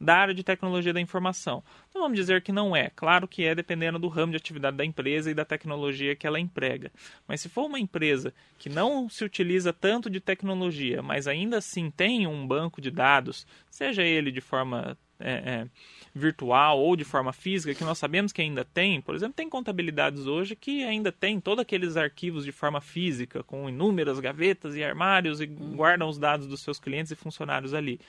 da 0.00 0.16
área 0.16 0.34
de 0.34 0.42
tecnologia 0.42 0.92
da 0.92 1.00
informação. 1.00 1.62
Não 1.94 2.02
vamos 2.02 2.16
dizer 2.16 2.42
que 2.42 2.52
não 2.52 2.74
é, 2.74 2.90
claro 2.90 3.26
que 3.26 3.44
é 3.44 3.54
dependendo 3.54 3.98
do 3.98 4.08
ramo 4.08 4.32
de 4.32 4.36
atividade 4.36 4.76
da 4.76 4.84
empresa 4.84 5.30
e 5.30 5.34
da 5.34 5.44
tecnologia 5.44 6.14
que 6.14 6.26
ela 6.26 6.38
emprega. 6.38 6.92
Mas 7.26 7.40
se 7.40 7.48
for 7.48 7.66
uma 7.66 7.78
empresa 7.78 8.32
que 8.58 8.68
não 8.68 9.08
se 9.08 9.24
utiliza 9.24 9.72
tanto 9.72 10.08
de 10.08 10.20
tecnologia, 10.20 11.02
mas 11.02 11.26
ainda 11.26 11.58
assim 11.58 11.90
tem 11.90 12.26
um 12.26 12.46
banco 12.46 12.80
de 12.80 12.90
dados, 12.90 13.46
seja 13.70 14.02
ele 14.02 14.30
de 14.30 14.40
forma 14.40 14.96
é, 15.18 15.32
é, 15.32 15.66
virtual 16.14 16.78
ou 16.80 16.96
de 16.96 17.04
forma 17.04 17.32
física, 17.32 17.74
que 17.74 17.84
nós 17.84 17.98
sabemos 17.98 18.32
que 18.32 18.42
ainda 18.42 18.64
tem, 18.64 19.00
por 19.00 19.14
exemplo, 19.14 19.34
tem 19.34 19.48
contabilidades 19.48 20.26
hoje 20.26 20.56
que 20.56 20.82
ainda 20.84 21.12
tem 21.12 21.40
todos 21.40 21.62
aqueles 21.62 21.96
arquivos 21.96 22.44
de 22.44 22.52
forma 22.52 22.80
física, 22.80 23.42
com 23.44 23.68
inúmeras 23.68 24.18
gavetas 24.18 24.74
e 24.74 24.82
armários 24.82 25.40
e 25.40 25.46
guardam 25.46 26.08
os 26.08 26.18
dados 26.18 26.46
dos 26.46 26.62
seus 26.62 26.80
clientes 26.80 27.12
e 27.12 27.16
funcionários 27.16 27.74
ali. 27.74 28.00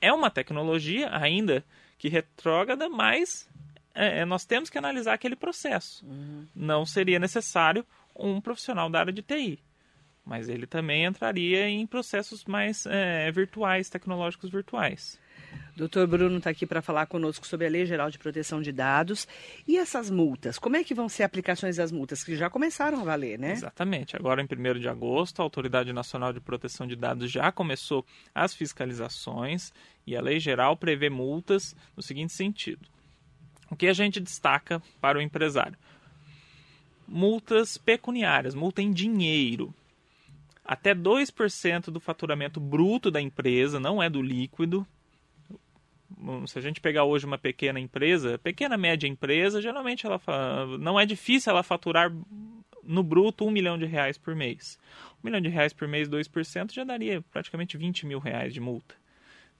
É 0.00 0.12
uma 0.12 0.30
tecnologia 0.30 1.08
ainda 1.12 1.64
que 1.98 2.08
retrógrada, 2.08 2.88
mas 2.88 3.48
é, 3.94 4.20
é, 4.20 4.24
nós 4.24 4.44
temos 4.44 4.70
que 4.70 4.78
analisar 4.78 5.14
aquele 5.14 5.36
processo. 5.36 6.04
Uhum. 6.04 6.46
Não 6.54 6.86
seria 6.86 7.18
necessário 7.18 7.84
um 8.14 8.40
profissional 8.40 8.88
da 8.88 9.00
área 9.00 9.12
de 9.12 9.22
TI, 9.22 9.58
mas 10.24 10.48
ele 10.48 10.66
também 10.66 11.04
entraria 11.04 11.68
em 11.68 11.86
processos 11.86 12.44
mais 12.44 12.86
é, 12.86 13.30
virtuais, 13.32 13.88
tecnológicos 13.88 14.50
virtuais. 14.50 15.20
Doutor 15.74 16.06
Bruno 16.06 16.36
está 16.36 16.50
aqui 16.50 16.66
para 16.66 16.82
falar 16.82 17.06
conosco 17.06 17.46
sobre 17.46 17.66
a 17.66 17.70
Lei 17.70 17.86
Geral 17.86 18.10
de 18.10 18.18
Proteção 18.18 18.60
de 18.60 18.70
Dados. 18.70 19.26
E 19.66 19.78
essas 19.78 20.10
multas? 20.10 20.58
Como 20.58 20.76
é 20.76 20.84
que 20.84 20.94
vão 20.94 21.08
ser 21.08 21.22
aplicações 21.22 21.76
das 21.76 21.90
multas? 21.90 22.22
Que 22.22 22.36
já 22.36 22.50
começaram 22.50 23.00
a 23.00 23.04
valer, 23.04 23.38
né? 23.38 23.52
Exatamente. 23.52 24.14
Agora, 24.14 24.42
em 24.42 24.44
1 24.44 24.78
de 24.78 24.88
agosto, 24.88 25.40
a 25.40 25.42
Autoridade 25.42 25.92
Nacional 25.92 26.32
de 26.32 26.40
Proteção 26.40 26.86
de 26.86 26.94
Dados 26.94 27.30
já 27.30 27.50
começou 27.50 28.04
as 28.34 28.54
fiscalizações 28.54 29.72
e 30.06 30.14
a 30.14 30.20
Lei 30.20 30.38
Geral 30.38 30.76
prevê 30.76 31.08
multas 31.08 31.74
no 31.96 32.02
seguinte 32.02 32.34
sentido. 32.34 32.86
O 33.70 33.76
que 33.76 33.86
a 33.86 33.94
gente 33.94 34.20
destaca 34.20 34.82
para 35.00 35.18
o 35.18 35.22
empresário? 35.22 35.78
Multas 37.08 37.78
pecuniárias, 37.78 38.54
multa 38.54 38.82
em 38.82 38.92
dinheiro. 38.92 39.74
Até 40.62 40.94
2% 40.94 41.86
do 41.86 41.98
faturamento 41.98 42.60
bruto 42.60 43.10
da 43.10 43.20
empresa, 43.20 43.80
não 43.80 44.02
é 44.02 44.10
do 44.10 44.20
líquido, 44.20 44.86
se 46.46 46.58
a 46.58 46.62
gente 46.62 46.80
pegar 46.80 47.04
hoje 47.04 47.26
uma 47.26 47.38
pequena 47.38 47.78
empresa, 47.78 48.38
pequena 48.38 48.76
média 48.76 49.08
empresa, 49.08 49.60
geralmente 49.60 50.06
ela 50.06 50.20
não 50.78 50.98
é 50.98 51.06
difícil 51.06 51.50
ela 51.50 51.62
faturar 51.62 52.12
no 52.82 53.02
bruto 53.02 53.44
um 53.44 53.50
milhão 53.50 53.78
de 53.78 53.86
reais 53.86 54.18
por 54.18 54.34
mês. 54.34 54.78
Um 55.22 55.26
milhão 55.28 55.40
de 55.40 55.48
reais 55.48 55.72
por 55.72 55.86
mês, 55.86 56.08
2%, 56.08 56.72
já 56.72 56.84
daria 56.84 57.22
praticamente 57.30 57.76
20 57.76 58.06
mil 58.06 58.18
reais 58.18 58.52
de 58.52 58.60
multa. 58.60 58.94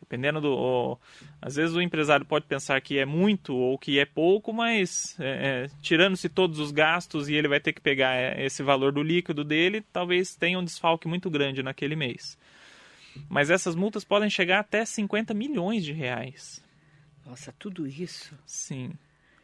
Dependendo 0.00 0.40
do. 0.40 0.52
Ó, 0.52 0.97
às 1.40 1.54
vezes 1.54 1.76
o 1.76 1.80
empresário 1.80 2.26
pode 2.26 2.44
pensar 2.47 2.80
que 2.80 2.99
é 2.99 3.06
muito 3.06 3.54
ou 3.54 3.78
que 3.78 4.00
é 4.00 4.04
pouco, 4.04 4.52
mas 4.52 5.16
é, 5.21 5.28
é, 5.64 5.71
tirando-se 5.80 6.28
todos 6.28 6.59
os 6.59 6.73
gastos 6.73 7.28
e 7.28 7.35
ele 7.35 7.47
vai 7.47 7.61
ter 7.61 7.73
que 7.73 7.80
pegar 7.80 8.16
é, 8.16 8.44
esse 8.44 8.64
valor 8.64 8.90
do 8.90 9.00
líquido 9.00 9.44
dele, 9.44 9.80
talvez 9.92 10.35
tenha 10.35 10.59
um 10.59 10.64
desfalque 10.64 11.06
muito 11.06 11.30
grande 11.30 11.62
naquele 11.62 11.94
mês. 11.94 12.37
Mas 13.28 13.50
essas 13.50 13.75
multas 13.75 14.04
podem 14.04 14.31
chegar 14.31 14.61
até 14.61 14.85
50 14.85 15.35
milhões 15.35 15.85
de 15.85 15.92
reais. 15.92 16.62
Nossa, 17.26 17.52
tudo 17.59 17.87
isso? 17.87 18.37
Sim. 18.47 18.92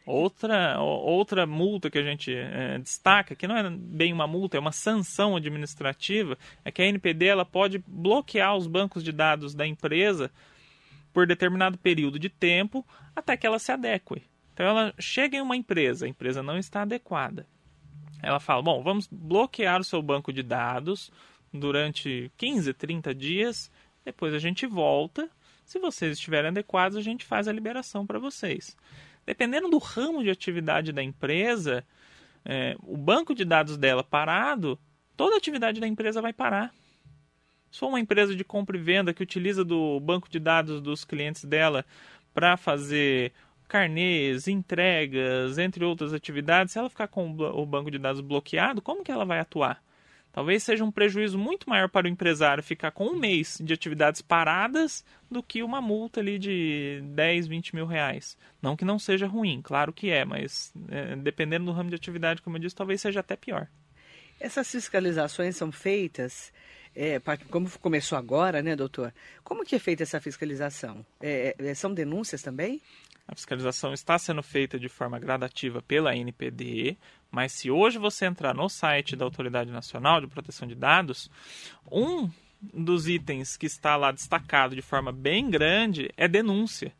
Outra, 0.05 0.79
outra 0.79 1.45
multa 1.45 1.89
que 1.89 1.99
a 1.99 2.03
gente 2.03 2.33
é, 2.33 2.79
destaca, 2.79 3.35
que 3.35 3.47
não 3.47 3.55
é 3.55 3.69
bem 3.69 4.11
uma 4.11 4.25
multa, 4.25 4.57
é 4.57 4.59
uma 4.59 4.71
sanção 4.71 5.35
administrativa, 5.35 6.37
é 6.65 6.71
que 6.71 6.81
a 6.81 6.85
NPD 6.85 7.27
ela 7.27 7.45
pode 7.45 7.83
bloquear 7.85 8.55
os 8.55 8.65
bancos 8.65 9.03
de 9.03 9.11
dados 9.11 9.53
da 9.53 9.67
empresa 9.67 10.31
por 11.13 11.27
determinado 11.27 11.77
período 11.77 12.17
de 12.17 12.27
tempo 12.27 12.85
até 13.15 13.37
que 13.37 13.45
ela 13.45 13.59
se 13.59 13.71
adeque. 13.71 14.23
Então 14.53 14.65
ela 14.65 14.93
chega 14.99 15.37
em 15.37 15.41
uma 15.41 15.55
empresa, 15.55 16.05
a 16.05 16.09
empresa 16.09 16.41
não 16.41 16.57
está 16.57 16.81
adequada. 16.81 17.45
Ela 18.21 18.39
fala: 18.39 18.61
bom, 18.61 18.81
vamos 18.81 19.07
bloquear 19.11 19.79
o 19.79 19.83
seu 19.83 20.01
banco 20.01 20.33
de 20.33 20.43
dados 20.43 21.11
durante 21.53 22.31
15, 22.37 22.73
30 22.73 23.13
dias. 23.13 23.71
Depois 24.03 24.33
a 24.33 24.39
gente 24.39 24.65
volta. 24.65 25.29
Se 25.65 25.79
vocês 25.79 26.13
estiverem 26.13 26.49
adequados, 26.49 26.97
a 26.97 27.01
gente 27.01 27.25
faz 27.25 27.47
a 27.47 27.51
liberação 27.53 28.05
para 28.05 28.19
vocês. 28.19 28.75
Dependendo 29.25 29.69
do 29.69 29.77
ramo 29.77 30.23
de 30.23 30.29
atividade 30.29 30.91
da 30.91 31.03
empresa, 31.03 31.85
é, 32.43 32.75
o 32.81 32.97
banco 32.97 33.35
de 33.35 33.45
dados 33.45 33.77
dela 33.77 34.03
parado, 34.03 34.79
toda 35.15 35.35
a 35.35 35.37
atividade 35.37 35.79
da 35.79 35.87
empresa 35.87 36.21
vai 36.21 36.33
parar. 36.33 36.73
Se 37.71 37.79
for 37.79 37.87
uma 37.87 37.99
empresa 37.99 38.35
de 38.35 38.43
compra 38.43 38.75
e 38.75 38.81
venda 38.81 39.13
que 39.13 39.21
utiliza 39.21 39.63
do 39.63 39.99
banco 39.99 40.27
de 40.27 40.39
dados 40.39 40.81
dos 40.81 41.05
clientes 41.05 41.45
dela 41.45 41.85
para 42.33 42.57
fazer 42.57 43.31
carnês, 43.67 44.47
entregas, 44.47 45.59
entre 45.59 45.85
outras 45.85 46.11
atividades, 46.11 46.73
se 46.73 46.79
ela 46.79 46.89
ficar 46.89 47.07
com 47.07 47.29
o 47.29 47.65
banco 47.65 47.91
de 47.91 47.99
dados 47.99 48.21
bloqueado, 48.21 48.81
como 48.81 49.03
que 49.03 49.11
ela 49.11 49.25
vai 49.25 49.39
atuar? 49.39 49.83
Talvez 50.31 50.63
seja 50.63 50.83
um 50.83 50.91
prejuízo 50.91 51.37
muito 51.37 51.69
maior 51.69 51.89
para 51.89 52.05
o 52.05 52.09
empresário 52.09 52.63
ficar 52.63 52.91
com 52.91 53.07
um 53.07 53.15
mês 53.15 53.59
de 53.61 53.73
atividades 53.73 54.21
paradas 54.21 55.03
do 55.29 55.41
que 55.41 55.63
uma 55.63 55.81
multa 55.81 56.19
ali 56.19 56.37
de 56.37 57.01
10, 57.03 57.47
20 57.47 57.75
mil 57.75 57.85
reais. 57.85 58.37
Não 58.61 58.75
que 58.75 58.85
não 58.85 58.99
seja 58.99 59.25
ruim, 59.25 59.59
claro 59.61 59.91
que 59.91 60.11
é, 60.11 60.23
mas 60.23 60.71
é, 60.89 61.15
dependendo 61.15 61.65
do 61.65 61.71
ramo 61.71 61.89
de 61.89 61.95
atividade, 61.95 62.41
como 62.41 62.57
eu 62.57 62.61
disse, 62.61 62.75
talvez 62.75 63.01
seja 63.01 63.21
até 63.21 63.35
pior. 63.35 63.67
Essas 64.39 64.69
fiscalizações 64.71 65.57
são 65.57 65.71
feitas, 65.71 66.53
é, 66.95 67.19
como 67.49 67.69
começou 67.79 68.17
agora, 68.17 68.61
né, 68.61 68.75
doutor? 68.75 69.13
Como 69.43 69.65
que 69.65 69.75
é 69.75 69.79
feita 69.79 70.03
essa 70.03 70.19
fiscalização? 70.21 71.05
É, 71.21 71.55
é 71.57 71.73
são 71.73 71.93
denúncias 71.93 72.41
também? 72.41 72.81
A 73.31 73.35
fiscalização 73.35 73.93
está 73.93 74.17
sendo 74.17 74.41
feita 74.41 74.79
de 74.79 74.89
forma 74.89 75.19
gradativa 75.19 75.83
pela 75.83 76.15
NPD, 76.15 76.97
mas 77.29 77.51
se 77.51 77.69
hoje 77.69 77.99
você 77.99 78.25
entrar 78.25 78.55
no 78.55 78.67
site 78.67 79.15
da 79.15 79.23
Autoridade 79.23 79.69
Nacional 79.69 80.19
de 80.19 80.25
Proteção 80.25 80.67
de 80.67 80.73
Dados, 80.73 81.29
um 81.91 82.27
dos 82.59 83.07
itens 83.07 83.55
que 83.55 83.67
está 83.67 83.95
lá 83.95 84.11
destacado 84.11 84.75
de 84.75 84.81
forma 84.81 85.11
bem 85.11 85.47
grande 85.47 86.09
é 86.17 86.27
denúncia. 86.27 86.91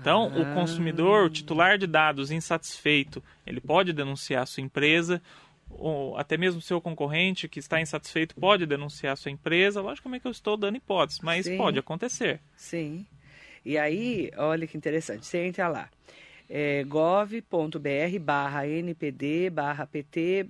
Então, 0.00 0.32
ah. 0.34 0.40
o 0.40 0.54
consumidor, 0.54 1.26
o 1.26 1.30
titular 1.30 1.76
de 1.76 1.86
dados 1.86 2.30
insatisfeito, 2.30 3.22
ele 3.46 3.60
pode 3.60 3.92
denunciar 3.92 4.44
a 4.44 4.46
sua 4.46 4.62
empresa, 4.62 5.20
ou 5.68 6.16
até 6.16 6.38
mesmo 6.38 6.60
o 6.60 6.62
seu 6.62 6.80
concorrente 6.80 7.46
que 7.46 7.58
está 7.58 7.78
insatisfeito 7.78 8.34
pode 8.36 8.64
denunciar 8.64 9.12
a 9.12 9.16
sua 9.16 9.30
empresa. 9.30 9.82
Logicamente 9.82 10.22
que 10.22 10.28
eu 10.28 10.32
estou 10.32 10.56
dando 10.56 10.76
hipóteses, 10.76 11.20
mas 11.20 11.44
Sim. 11.44 11.58
pode 11.58 11.78
acontecer. 11.78 12.40
Sim. 12.56 13.06
E 13.64 13.76
aí, 13.76 14.30
olha 14.36 14.66
que 14.66 14.76
interessante, 14.76 15.26
você 15.26 15.38
entra 15.38 15.68
lá, 15.68 15.88
é, 16.48 16.82
gov.br 16.84 18.18
barra 18.20 18.66
npd 18.66 19.50
barra 19.50 19.86
pt 19.86 20.46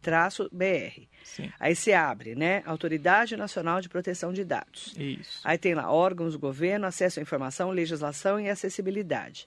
traço 0.00 0.48
br. 0.52 1.02
Sim. 1.24 1.50
Aí 1.58 1.74
você 1.74 1.92
abre, 1.92 2.34
né? 2.34 2.62
Autoridade 2.64 3.36
Nacional 3.36 3.80
de 3.80 3.88
Proteção 3.88 4.32
de 4.32 4.44
Dados. 4.44 4.94
Isso. 4.96 5.40
Aí 5.44 5.58
tem 5.58 5.74
lá 5.74 5.90
órgãos 5.90 6.32
do 6.32 6.38
governo, 6.38 6.86
acesso 6.86 7.20
à 7.20 7.22
informação, 7.22 7.70
legislação 7.70 8.40
e 8.40 8.48
acessibilidade. 8.48 9.46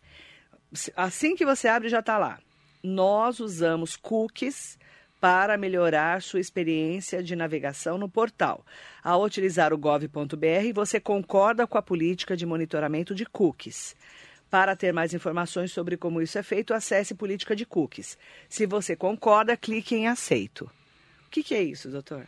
Assim 0.96 1.36
que 1.36 1.46
você 1.46 1.68
abre, 1.68 1.90
já 1.90 2.00
está 2.00 2.18
lá. 2.18 2.40
Nós 2.84 3.40
usamos 3.40 3.96
cookies 3.96 4.78
para 5.24 5.58
melhorar 5.58 6.22
sua 6.22 6.42
experiência 6.42 7.24
de 7.24 7.34
navegação 7.34 7.98
no 7.98 8.10
portal. 8.10 8.66
Ao 9.02 9.24
utilizar 9.24 9.72
o 9.72 9.78
gov.br, 9.78 10.74
você 10.76 11.00
concorda 11.00 11.66
com 11.66 11.78
a 11.78 11.82
política 11.82 12.36
de 12.36 12.46
monitoramento 12.46 13.16
de 13.16 13.26
cookies. 13.26 13.96
Para 14.50 14.76
ter 14.76 14.92
mais 14.92 15.14
informações 15.14 15.72
sobre 15.72 15.96
como 15.96 16.22
isso 16.22 16.38
é 16.38 16.44
feito, 16.44 16.74
acesse 16.74 17.16
Política 17.16 17.56
de 17.56 17.66
Cookies. 17.66 18.18
Se 18.50 18.66
você 18.66 18.98
concorda, 18.98 19.56
clique 19.56 19.96
em 19.96 20.10
Aceito. 20.10 20.70
O 21.26 21.30
que, 21.30 21.42
que 21.42 21.56
é 21.56 21.64
isso, 21.64 21.90
doutor? 21.90 22.28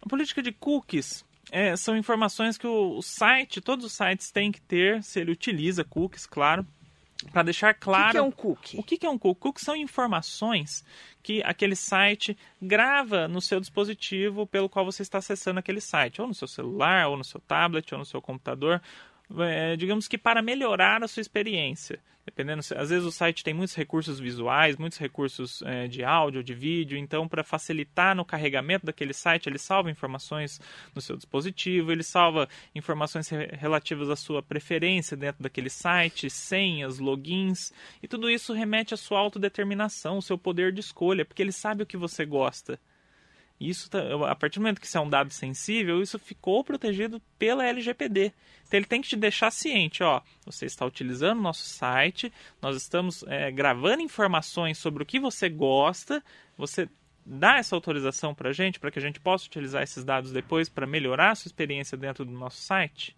A 0.00 0.08
política 0.08 0.42
de 0.42 0.50
cookies 0.50 1.22
é, 1.52 1.76
são 1.76 1.94
informações 1.94 2.56
que 2.56 2.66
o, 2.66 2.96
o, 2.96 3.02
site, 3.02 3.60
todos 3.60 3.84
os 3.84 3.92
sites 3.92 4.30
têm 4.30 4.50
que 4.50 4.62
ter, 4.62 5.02
se 5.02 5.20
ele 5.20 5.30
utiliza 5.30 5.84
cookies, 5.84 6.24
claro, 6.24 6.66
para 7.32 7.42
deixar 7.42 7.74
claro. 7.74 8.08
O 8.08 8.10
que, 8.10 8.18
é 8.18 8.22
um 8.22 8.30
cookie? 8.30 8.78
O 8.78 8.82
que, 8.82 9.06
é 9.06 9.10
um 9.10 9.18
cookie? 9.18 9.40
Cookies 9.40 9.64
são 9.64 9.76
informações 9.76 10.84
que 11.22 11.42
aquele 11.44 11.76
site 11.76 12.36
grava 12.60 13.28
no 13.28 13.40
seu 13.40 13.60
dispositivo 13.60 14.46
pelo 14.46 14.68
qual 14.68 14.84
você 14.84 15.02
está 15.02 15.18
acessando 15.18 15.58
aquele 15.58 15.80
site, 15.80 16.20
ou 16.20 16.28
no 16.28 16.34
seu 16.34 16.48
celular, 16.48 17.08
ou 17.08 17.16
no 17.16 17.24
seu 17.24 17.40
tablet, 17.40 17.92
ou 17.92 17.98
no 17.98 18.06
seu 18.06 18.22
computador 18.22 18.80
é, 19.38 19.76
digamos 19.76 20.08
que 20.08 20.18
para 20.18 20.42
melhorar 20.42 21.02
a 21.02 21.08
sua 21.08 21.20
experiência. 21.20 22.00
Dependendo, 22.24 22.60
às 22.76 22.90
vezes 22.90 23.04
o 23.04 23.10
site 23.10 23.42
tem 23.42 23.54
muitos 23.54 23.74
recursos 23.74 24.20
visuais, 24.20 24.76
muitos 24.76 24.98
recursos 24.98 25.62
é, 25.62 25.88
de 25.88 26.04
áudio, 26.04 26.44
de 26.44 26.54
vídeo, 26.54 26.96
então 26.96 27.26
para 27.26 27.42
facilitar 27.42 28.14
no 28.14 28.24
carregamento 28.24 28.86
daquele 28.86 29.14
site, 29.14 29.48
ele 29.48 29.58
salva 29.58 29.90
informações 29.90 30.60
no 30.94 31.00
seu 31.00 31.16
dispositivo, 31.16 31.90
ele 31.90 32.02
salva 32.02 32.48
informações 32.74 33.28
relativas 33.30 34.10
à 34.10 34.16
sua 34.16 34.42
preferência 34.42 35.16
dentro 35.16 35.42
daquele 35.42 35.70
site, 35.70 36.30
senhas, 36.30 36.98
logins, 36.98 37.72
e 38.02 38.06
tudo 38.06 38.30
isso 38.30 38.52
remete 38.52 38.92
à 38.94 38.96
sua 38.96 39.18
autodeterminação, 39.18 40.16
ao 40.16 40.22
seu 40.22 40.36
poder 40.36 40.72
de 40.72 40.80
escolha, 40.80 41.24
porque 41.24 41.42
ele 41.42 41.52
sabe 41.52 41.82
o 41.82 41.86
que 41.86 41.96
você 41.96 42.24
gosta. 42.24 42.78
Isso, 43.60 43.90
tá, 43.90 44.00
a 44.26 44.34
partir 44.34 44.58
do 44.58 44.62
momento 44.62 44.80
que 44.80 44.86
isso 44.86 44.96
é 44.96 45.00
um 45.00 45.08
dado 45.08 45.30
sensível, 45.30 46.00
isso 46.00 46.18
ficou 46.18 46.64
protegido 46.64 47.20
pela 47.38 47.66
LGPD. 47.66 48.32
Então 48.66 48.78
ele 48.78 48.86
tem 48.86 49.02
que 49.02 49.08
te 49.08 49.16
deixar 49.16 49.50
ciente, 49.50 50.02
ó, 50.02 50.22
você 50.46 50.64
está 50.64 50.86
utilizando 50.86 51.38
o 51.38 51.42
nosso 51.42 51.64
site, 51.64 52.32
nós 52.62 52.74
estamos 52.74 53.22
é, 53.24 53.50
gravando 53.50 54.00
informações 54.00 54.78
sobre 54.78 55.02
o 55.02 55.06
que 55.06 55.20
você 55.20 55.50
gosta, 55.50 56.24
você 56.56 56.88
dá 57.26 57.58
essa 57.58 57.76
autorização 57.76 58.34
para 58.34 58.48
a 58.48 58.52
gente, 58.52 58.80
para 58.80 58.90
que 58.90 58.98
a 58.98 59.02
gente 59.02 59.20
possa 59.20 59.46
utilizar 59.46 59.82
esses 59.82 60.04
dados 60.04 60.32
depois 60.32 60.70
para 60.70 60.86
melhorar 60.86 61.32
a 61.32 61.34
sua 61.34 61.48
experiência 61.48 61.98
dentro 61.98 62.24
do 62.24 62.32
nosso 62.32 62.62
site. 62.62 63.14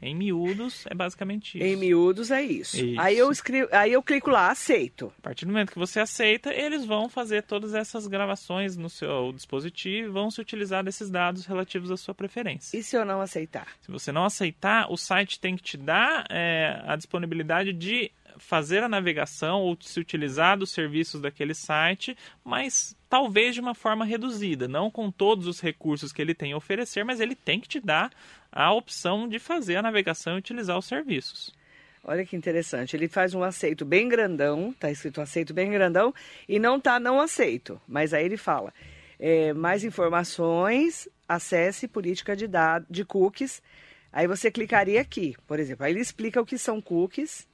Em 0.00 0.14
miúdos, 0.14 0.84
é 0.86 0.94
basicamente 0.94 1.58
isso. 1.58 1.66
Em 1.66 1.76
miúdos 1.76 2.30
é 2.30 2.42
isso. 2.42 2.76
Isso. 2.76 3.00
Aí 3.00 3.16
eu 3.16 3.30
escrevo, 3.30 3.68
aí 3.72 3.92
eu 3.92 4.02
clico 4.02 4.30
lá, 4.30 4.50
aceito. 4.50 5.12
A 5.18 5.22
partir 5.22 5.44
do 5.44 5.52
momento 5.52 5.72
que 5.72 5.78
você 5.78 6.00
aceita, 6.00 6.52
eles 6.52 6.84
vão 6.84 7.08
fazer 7.08 7.42
todas 7.42 7.74
essas 7.74 8.06
gravações 8.06 8.76
no 8.76 8.90
seu 8.90 9.32
dispositivo 9.32 10.08
e 10.08 10.10
vão 10.10 10.30
se 10.30 10.40
utilizar 10.40 10.84
desses 10.84 11.10
dados 11.10 11.46
relativos 11.46 11.90
à 11.90 11.96
sua 11.96 12.14
preferência. 12.14 12.76
E 12.76 12.82
se 12.82 12.96
eu 12.96 13.04
não 13.04 13.20
aceitar? 13.20 13.68
Se 13.80 13.90
você 13.90 14.12
não 14.12 14.24
aceitar, 14.24 14.90
o 14.90 14.96
site 14.96 15.40
tem 15.40 15.56
que 15.56 15.62
te 15.62 15.76
dar 15.76 16.26
é, 16.30 16.82
a 16.86 16.96
disponibilidade 16.96 17.72
de 17.72 18.10
fazer 18.38 18.82
a 18.82 18.88
navegação 18.88 19.60
ou 19.60 19.76
se 19.80 19.98
utilizar 20.00 20.58
dos 20.58 20.70
serviços 20.70 21.20
daquele 21.20 21.54
site, 21.54 22.16
mas 22.42 22.96
talvez 23.08 23.54
de 23.54 23.60
uma 23.60 23.74
forma 23.74 24.04
reduzida, 24.04 24.66
não 24.66 24.90
com 24.90 25.10
todos 25.10 25.46
os 25.46 25.60
recursos 25.60 26.12
que 26.12 26.20
ele 26.20 26.34
tem 26.34 26.52
a 26.52 26.56
oferecer, 26.56 27.04
mas 27.04 27.20
ele 27.20 27.34
tem 27.34 27.60
que 27.60 27.68
te 27.68 27.80
dar 27.80 28.10
a 28.54 28.72
opção 28.72 29.28
de 29.28 29.40
fazer 29.40 29.76
a 29.76 29.82
navegação 29.82 30.36
e 30.36 30.38
utilizar 30.38 30.78
os 30.78 30.86
serviços. 30.86 31.52
Olha 32.04 32.24
que 32.24 32.36
interessante. 32.36 32.94
Ele 32.94 33.08
faz 33.08 33.34
um 33.34 33.42
aceito 33.42 33.84
bem 33.84 34.08
grandão, 34.08 34.72
tá 34.78 34.90
escrito 34.90 35.20
aceito 35.20 35.52
bem 35.52 35.70
grandão, 35.70 36.14
e 36.48 36.58
não 36.58 36.78
tá 36.78 37.00
não 37.00 37.20
aceito. 37.20 37.80
Mas 37.88 38.14
aí 38.14 38.24
ele 38.24 38.36
fala: 38.36 38.72
é, 39.18 39.52
mais 39.52 39.82
informações, 39.82 41.08
acesse 41.28 41.88
política 41.88 42.36
de 42.36 42.46
dados 42.46 42.86
de 42.88 43.04
cookies. 43.04 43.60
Aí 44.12 44.28
você 44.28 44.50
clicaria 44.50 45.00
aqui, 45.00 45.34
por 45.46 45.58
exemplo. 45.58 45.84
Aí 45.84 45.92
ele 45.92 46.00
explica 46.00 46.40
o 46.40 46.46
que 46.46 46.56
são 46.56 46.80
cookies 46.80 47.48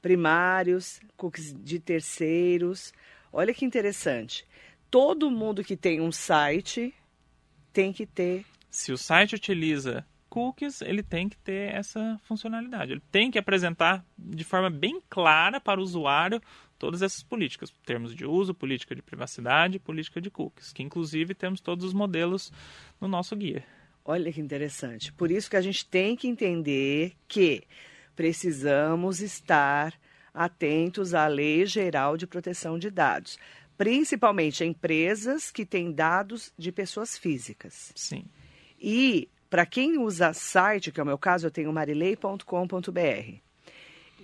primários, 0.00 1.00
cookies 1.16 1.54
de 1.54 1.78
terceiros. 1.78 2.92
Olha 3.32 3.54
que 3.54 3.64
interessante. 3.64 4.46
Todo 4.90 5.30
mundo 5.30 5.62
que 5.62 5.76
tem 5.76 6.00
um 6.00 6.10
site 6.10 6.92
tem 7.72 7.92
que 7.92 8.06
ter. 8.06 8.44
Se 8.68 8.92
o 8.92 8.98
site 8.98 9.34
utiliza 9.34 10.04
cookies, 10.30 10.80
ele 10.80 11.02
tem 11.02 11.28
que 11.28 11.36
ter 11.36 11.74
essa 11.74 12.18
funcionalidade. 12.22 12.92
Ele 12.92 13.02
tem 13.10 13.30
que 13.30 13.38
apresentar 13.38 14.04
de 14.16 14.44
forma 14.44 14.70
bem 14.70 15.02
clara 15.10 15.60
para 15.60 15.80
o 15.80 15.82
usuário 15.82 16.40
todas 16.78 17.02
essas 17.02 17.22
políticas, 17.22 17.74
termos 17.84 18.14
de 18.14 18.24
uso, 18.24 18.54
política 18.54 18.94
de 18.94 19.02
privacidade, 19.02 19.78
política 19.78 20.20
de 20.20 20.30
cookies, 20.30 20.72
que 20.72 20.82
inclusive 20.82 21.34
temos 21.34 21.60
todos 21.60 21.84
os 21.84 21.92
modelos 21.92 22.50
no 22.98 23.06
nosso 23.06 23.36
guia. 23.36 23.62
Olha 24.02 24.32
que 24.32 24.40
interessante. 24.40 25.12
Por 25.12 25.30
isso 25.30 25.50
que 25.50 25.56
a 25.56 25.60
gente 25.60 25.84
tem 25.84 26.16
que 26.16 26.26
entender 26.26 27.12
que 27.28 27.64
precisamos 28.16 29.20
estar 29.20 29.92
atentos 30.32 31.12
à 31.12 31.26
Lei 31.26 31.66
Geral 31.66 32.16
de 32.16 32.26
Proteção 32.26 32.78
de 32.78 32.90
Dados, 32.90 33.38
principalmente 33.76 34.64
empresas 34.64 35.50
que 35.50 35.66
têm 35.66 35.92
dados 35.92 36.52
de 36.56 36.72
pessoas 36.72 37.18
físicas. 37.18 37.92
Sim. 37.94 38.24
E 38.80 39.28
para 39.50 39.66
quem 39.66 39.98
usa 39.98 40.32
site, 40.32 40.92
que 40.92 41.00
é 41.00 41.02
o 41.02 41.06
meu 41.06 41.18
caso, 41.18 41.48
eu 41.48 41.50
tenho 41.50 41.72
marilei.com.br. 41.72 43.34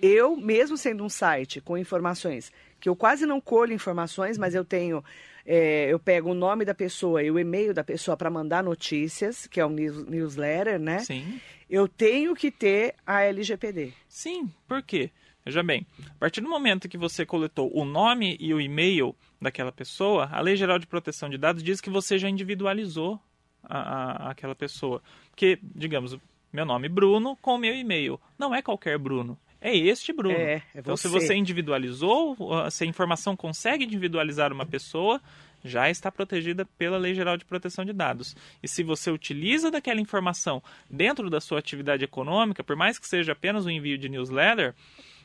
Eu, 0.01 0.37
mesmo 0.37 0.77
sendo 0.77 1.03
um 1.03 1.09
site 1.09 1.59
com 1.59 1.77
informações 1.77 2.51
que 2.79 2.87
eu 2.87 2.95
quase 2.95 3.25
não 3.25 3.41
colho 3.41 3.73
informações, 3.73 4.37
mas 4.37 4.53
eu 4.53 4.63
tenho, 4.63 5.03
é, 5.45 5.91
eu 5.91 5.99
pego 5.99 6.31
o 6.31 6.35
nome 6.35 6.63
da 6.63 6.73
pessoa 6.73 7.23
e 7.23 7.31
o 7.31 7.39
e-mail 7.39 7.73
da 7.73 7.83
pessoa 7.83 8.15
para 8.15 8.29
mandar 8.29 8.63
notícias, 8.63 9.47
que 9.47 9.59
é 9.59 9.65
um 9.65 9.69
news, 9.69 10.05
newsletter, 10.05 10.79
né? 10.79 10.99
Sim. 10.99 11.41
Eu 11.69 11.87
tenho 11.87 12.33
que 12.35 12.51
ter 12.51 12.95
a 13.05 13.23
LGPD. 13.23 13.93
Sim, 14.07 14.49
por 14.67 14.81
quê? 14.81 15.11
Veja 15.43 15.63
bem, 15.63 15.85
a 16.09 16.19
partir 16.19 16.41
do 16.41 16.49
momento 16.49 16.89
que 16.89 16.97
você 16.97 17.25
coletou 17.25 17.71
o 17.73 17.85
nome 17.85 18.37
e 18.39 18.53
o 18.53 18.59
e-mail 18.59 19.15
daquela 19.41 19.71
pessoa, 19.71 20.29
a 20.31 20.41
Lei 20.41 20.55
Geral 20.55 20.77
de 20.77 20.85
Proteção 20.85 21.29
de 21.29 21.37
Dados 21.37 21.63
diz 21.63 21.79
que 21.81 21.89
você 21.89 22.17
já 22.17 22.29
individualizou 22.29 23.19
a, 23.63 24.27
a, 24.27 24.31
aquela 24.31 24.55
pessoa. 24.55 25.01
Porque, 25.29 25.59
digamos, 25.61 26.17
meu 26.51 26.65
nome 26.65 26.87
é 26.87 26.89
Bruno 26.89 27.37
com 27.41 27.55
o 27.55 27.57
meu 27.57 27.75
e-mail. 27.75 28.19
Não 28.37 28.53
é 28.53 28.61
qualquer 28.61 28.97
Bruno. 28.97 29.37
É 29.59 29.75
este 29.75 30.13
Bruno. 30.13 30.35
É, 30.35 30.53
é 30.53 30.63
então, 30.75 30.95
se 30.95 31.07
você. 31.07 31.27
você 31.27 31.35
individualizou, 31.35 32.37
se 32.69 32.83
a 32.83 32.87
informação 32.87 33.35
consegue 33.35 33.85
individualizar 33.85 34.53
uma 34.53 34.65
pessoa, 34.65 35.21
já 35.63 35.89
está 35.89 36.11
protegida 36.11 36.65
pela 36.77 36.97
Lei 36.97 37.13
Geral 37.13 37.37
de 37.37 37.45
Proteção 37.45 37.83
de 37.83 37.93
Dados. 37.93 38.35
E 38.61 38.67
se 38.67 38.83
você 38.83 39.11
utiliza 39.11 39.71
daquela 39.71 39.99
informação 39.99 40.61
dentro 40.89 41.29
da 41.29 41.41
sua 41.41 41.59
atividade 41.59 42.03
econômica, 42.03 42.63
por 42.63 42.75
mais 42.75 42.99
que 42.99 43.07
seja 43.07 43.33
apenas 43.33 43.65
um 43.65 43.69
envio 43.69 43.97
de 43.97 44.09
newsletter, 44.09 44.73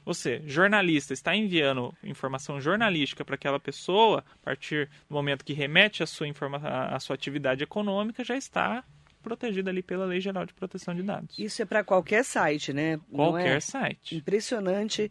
você, 0.05 0.43
jornalista, 0.47 1.12
está 1.12 1.35
enviando 1.35 1.95
informação 2.03 2.61
jornalística 2.61 3.25
para 3.25 3.35
aquela 3.35 3.61
pessoa, 3.61 4.25
a 4.43 4.45
partir 4.45 4.88
do 5.09 5.15
momento 5.15 5.45
que 5.45 5.53
remete 5.53 6.03
a 6.03 6.07
sua, 6.07 6.27
informa 6.27 6.59
a 6.59 6.99
sua 7.01 7.15
atividade 7.15 7.62
econômica, 7.62 8.25
já 8.25 8.37
está 8.37 8.85
protegida 9.23 9.71
ali 9.71 9.83
pela 9.83 10.05
Lei 10.05 10.21
Geral 10.21 10.45
de 10.45 10.53
Proteção 10.53 10.95
de 10.95 11.03
Dados. 11.03 11.38
Isso 11.38 11.62
é 11.62 11.65
para 11.65 11.85
qualquer 11.85 12.25
site, 12.25 12.73
né? 12.73 12.99
Qualquer 13.12 13.57
é 13.59 13.61
site. 13.61 14.17
Impressionante 14.17 15.11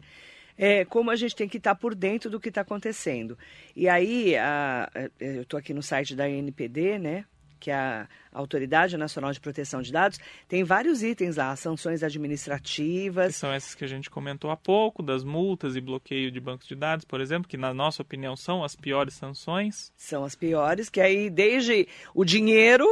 é, 0.58 0.84
como 0.84 1.10
a 1.10 1.16
gente 1.16 1.34
tem 1.34 1.48
que 1.48 1.56
estar 1.56 1.74
por 1.74 1.94
dentro 1.94 2.28
do 2.28 2.38
que 2.38 2.50
está 2.50 2.60
acontecendo. 2.60 3.38
E 3.74 3.88
aí, 3.88 4.36
a- 4.36 4.90
a- 4.94 5.10
eu 5.18 5.42
estou 5.42 5.58
aqui 5.58 5.72
no 5.72 5.82
site 5.82 6.14
da 6.14 6.28
NPD, 6.28 6.98
né? 6.98 7.24
Que 7.62 7.70
é 7.70 7.74
a 7.76 8.08
Autoridade 8.32 8.96
Nacional 8.96 9.30
de 9.32 9.38
Proteção 9.38 9.80
de 9.82 9.92
Dados, 9.92 10.18
tem 10.48 10.64
vários 10.64 11.00
itens 11.00 11.36
lá, 11.36 11.54
sanções 11.54 12.00
Que 12.00 12.06
administrativas. 12.06 13.36
são 13.36 13.52
essas 13.52 13.72
que 13.74 13.84
a 13.84 13.88
gente 13.88 14.10
comentou 14.10 14.50
há 14.50 14.56
pouco, 14.56 15.00
das 15.00 15.22
multas 15.22 15.76
e 15.76 15.80
bloqueio 15.80 16.28
de 16.32 16.40
bancos 16.40 16.66
de 16.66 16.74
dados, 16.74 17.04
por 17.04 17.20
exemplo, 17.20 17.48
que 17.48 17.56
na 17.56 17.72
nossa 17.72 18.02
opinião 18.02 18.34
são 18.34 18.64
as 18.64 18.74
piores 18.74 19.14
sanções. 19.14 19.92
São 19.96 20.24
as 20.24 20.34
piores, 20.34 20.88
que 20.90 21.00
aí 21.00 21.30
desde 21.30 21.86
o 22.12 22.24
dinheiro 22.24 22.84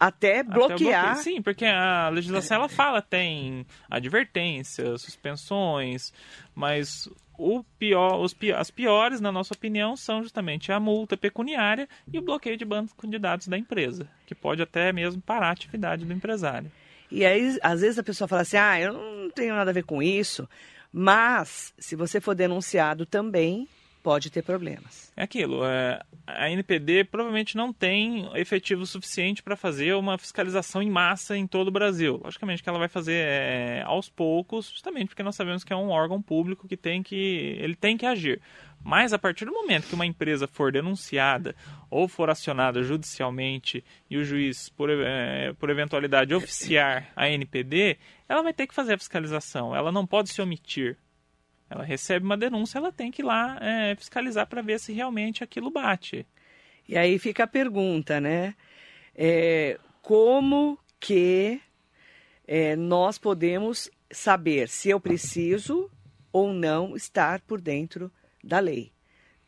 até 0.00 0.40
Até 0.40 0.42
bloquear. 0.42 1.04
bloqueio. 1.16 1.22
Sim, 1.36 1.42
porque 1.42 1.64
a 1.66 2.08
legislação 2.08 2.56
ela 2.56 2.68
fala 2.68 3.02
tem 3.02 3.66
advertências, 3.90 5.02
suspensões, 5.02 6.12
mas 6.54 7.08
pior, 7.78 8.20
os 8.20 8.36
as 8.56 8.70
piores, 8.70 9.20
na 9.20 9.32
nossa 9.32 9.54
opinião, 9.54 9.96
são 9.96 10.22
justamente 10.22 10.70
a 10.72 10.80
multa 10.80 11.16
pecuniária 11.16 11.88
e 12.12 12.18
o 12.18 12.22
bloqueio 12.22 12.56
de 12.56 12.64
banco 12.64 13.06
de 13.06 13.18
dados 13.18 13.48
da 13.48 13.58
empresa, 13.58 14.08
que 14.26 14.34
pode 14.34 14.62
até 14.62 14.92
mesmo 14.92 15.20
parar 15.20 15.48
a 15.48 15.52
atividade 15.52 16.04
do 16.04 16.12
empresário. 16.12 16.70
E 17.10 17.24
aí, 17.24 17.58
às 17.62 17.80
vezes, 17.80 17.98
a 17.98 18.02
pessoa 18.02 18.26
fala 18.26 18.42
assim: 18.42 18.56
ah, 18.56 18.80
eu 18.80 18.92
não 18.92 19.30
tenho 19.30 19.54
nada 19.54 19.70
a 19.70 19.74
ver 19.74 19.84
com 19.84 20.02
isso. 20.02 20.48
Mas, 20.92 21.74
se 21.78 21.96
você 21.96 22.20
for 22.20 22.34
denunciado 22.34 23.04
também, 23.04 23.68
pode 24.04 24.30
ter 24.30 24.42
problemas. 24.42 25.10
É 25.16 25.22
aquilo, 25.22 25.64
é, 25.64 25.98
a 26.26 26.50
NPD 26.50 27.04
provavelmente 27.04 27.56
não 27.56 27.72
tem 27.72 28.28
efetivo 28.38 28.84
suficiente 28.84 29.42
para 29.42 29.56
fazer 29.56 29.94
uma 29.94 30.18
fiscalização 30.18 30.82
em 30.82 30.90
massa 30.90 31.34
em 31.38 31.46
todo 31.46 31.68
o 31.68 31.70
Brasil. 31.70 32.20
Logicamente 32.22 32.62
que 32.62 32.68
ela 32.68 32.78
vai 32.78 32.86
fazer 32.86 33.14
é, 33.26 33.82
aos 33.86 34.10
poucos, 34.10 34.68
justamente 34.68 35.08
porque 35.08 35.22
nós 35.22 35.34
sabemos 35.34 35.64
que 35.64 35.72
é 35.72 35.76
um 35.76 35.88
órgão 35.88 36.20
público 36.20 36.68
que 36.68 36.76
tem 36.76 37.02
que 37.02 37.56
ele 37.58 37.74
tem 37.74 37.96
que 37.96 38.04
agir. 38.04 38.42
Mas 38.84 39.14
a 39.14 39.18
partir 39.18 39.46
do 39.46 39.52
momento 39.52 39.88
que 39.88 39.94
uma 39.94 40.04
empresa 40.04 40.46
for 40.46 40.70
denunciada 40.70 41.56
ou 41.88 42.06
for 42.06 42.28
acionada 42.28 42.82
judicialmente 42.82 43.82
e 44.10 44.18
o 44.18 44.24
juiz, 44.24 44.68
por, 44.68 44.90
é, 44.90 45.54
por 45.54 45.70
eventualidade, 45.70 46.34
oficiar 46.34 47.10
a 47.16 47.26
NPD, 47.30 47.96
ela 48.28 48.42
vai 48.42 48.52
ter 48.52 48.66
que 48.66 48.74
fazer 48.74 48.92
a 48.92 48.98
fiscalização. 48.98 49.74
Ela 49.74 49.90
não 49.90 50.06
pode 50.06 50.28
se 50.28 50.42
omitir. 50.42 50.98
Ela 51.74 51.82
recebe 51.82 52.24
uma 52.24 52.36
denúncia, 52.36 52.78
ela 52.78 52.92
tem 52.92 53.10
que 53.10 53.20
ir 53.20 53.24
lá 53.24 53.58
é, 53.60 53.96
fiscalizar 53.96 54.46
para 54.46 54.62
ver 54.62 54.78
se 54.78 54.92
realmente 54.92 55.42
aquilo 55.42 55.72
bate. 55.72 56.24
E 56.88 56.96
aí 56.96 57.18
fica 57.18 57.44
a 57.44 57.48
pergunta, 57.48 58.20
né? 58.20 58.54
É, 59.12 59.80
como 60.00 60.78
que 61.00 61.60
é, 62.46 62.76
nós 62.76 63.18
podemos 63.18 63.90
saber 64.08 64.68
se 64.68 64.88
eu 64.88 65.00
preciso 65.00 65.90
ou 66.32 66.52
não 66.52 66.94
estar 66.94 67.40
por 67.40 67.60
dentro 67.60 68.10
da 68.42 68.60
lei? 68.60 68.92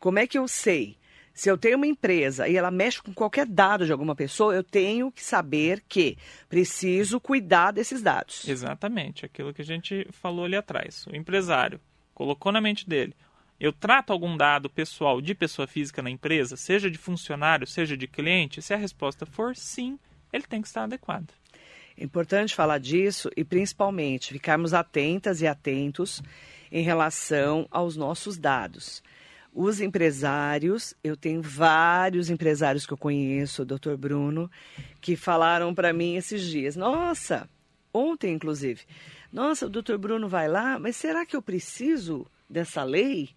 Como 0.00 0.18
é 0.18 0.26
que 0.26 0.36
eu 0.36 0.48
sei? 0.48 0.96
Se 1.32 1.48
eu 1.48 1.56
tenho 1.56 1.76
uma 1.76 1.86
empresa 1.86 2.48
e 2.48 2.56
ela 2.56 2.70
mexe 2.72 3.00
com 3.00 3.14
qualquer 3.14 3.46
dado 3.46 3.86
de 3.86 3.92
alguma 3.92 4.16
pessoa, 4.16 4.54
eu 4.54 4.64
tenho 4.64 5.12
que 5.12 5.22
saber 5.22 5.84
que 5.86 6.16
preciso 6.48 7.20
cuidar 7.20 7.70
desses 7.72 8.02
dados. 8.02 8.48
Exatamente, 8.48 9.26
aquilo 9.26 9.54
que 9.54 9.62
a 9.62 9.64
gente 9.64 10.08
falou 10.10 10.46
ali 10.46 10.56
atrás. 10.56 11.06
O 11.06 11.14
empresário 11.14 11.78
colocou 12.16 12.50
na 12.50 12.62
mente 12.62 12.88
dele: 12.88 13.14
eu 13.60 13.72
trato 13.72 14.12
algum 14.12 14.36
dado 14.36 14.70
pessoal 14.70 15.20
de 15.20 15.34
pessoa 15.34 15.68
física 15.68 16.02
na 16.02 16.10
empresa, 16.10 16.56
seja 16.56 16.90
de 16.90 16.98
funcionário, 16.98 17.66
seja 17.66 17.96
de 17.96 18.08
cliente? 18.08 18.62
Se 18.62 18.74
a 18.74 18.76
resposta 18.76 19.26
for 19.26 19.54
sim, 19.54 19.98
ele 20.32 20.44
tem 20.44 20.62
que 20.62 20.66
estar 20.66 20.84
adequado. 20.84 21.28
É 21.96 22.02
importante 22.02 22.54
falar 22.54 22.78
disso 22.78 23.30
e 23.36 23.44
principalmente 23.44 24.32
ficarmos 24.32 24.74
atentas 24.74 25.40
e 25.40 25.46
atentos 25.46 26.22
em 26.72 26.82
relação 26.82 27.66
aos 27.70 27.96
nossos 27.96 28.36
dados. 28.36 29.02
Os 29.54 29.80
empresários, 29.80 30.94
eu 31.02 31.16
tenho 31.16 31.40
vários 31.40 32.28
empresários 32.28 32.86
que 32.86 32.92
eu 32.92 32.98
conheço, 32.98 33.62
o 33.62 33.64
doutor 33.64 33.96
Bruno, 33.96 34.50
que 35.00 35.16
falaram 35.16 35.74
para 35.74 35.94
mim 35.94 36.16
esses 36.16 36.42
dias: 36.42 36.76
Nossa, 36.76 37.48
ontem 37.92 38.34
inclusive, 38.34 38.82
nossa, 39.32 39.66
o 39.66 39.70
doutor 39.70 39.98
Bruno 39.98 40.28
vai 40.28 40.48
lá, 40.48 40.78
mas 40.78 40.96
será 40.96 41.26
que 41.26 41.36
eu 41.36 41.42
preciso 41.42 42.26
dessa 42.48 42.82
lei? 42.84 43.30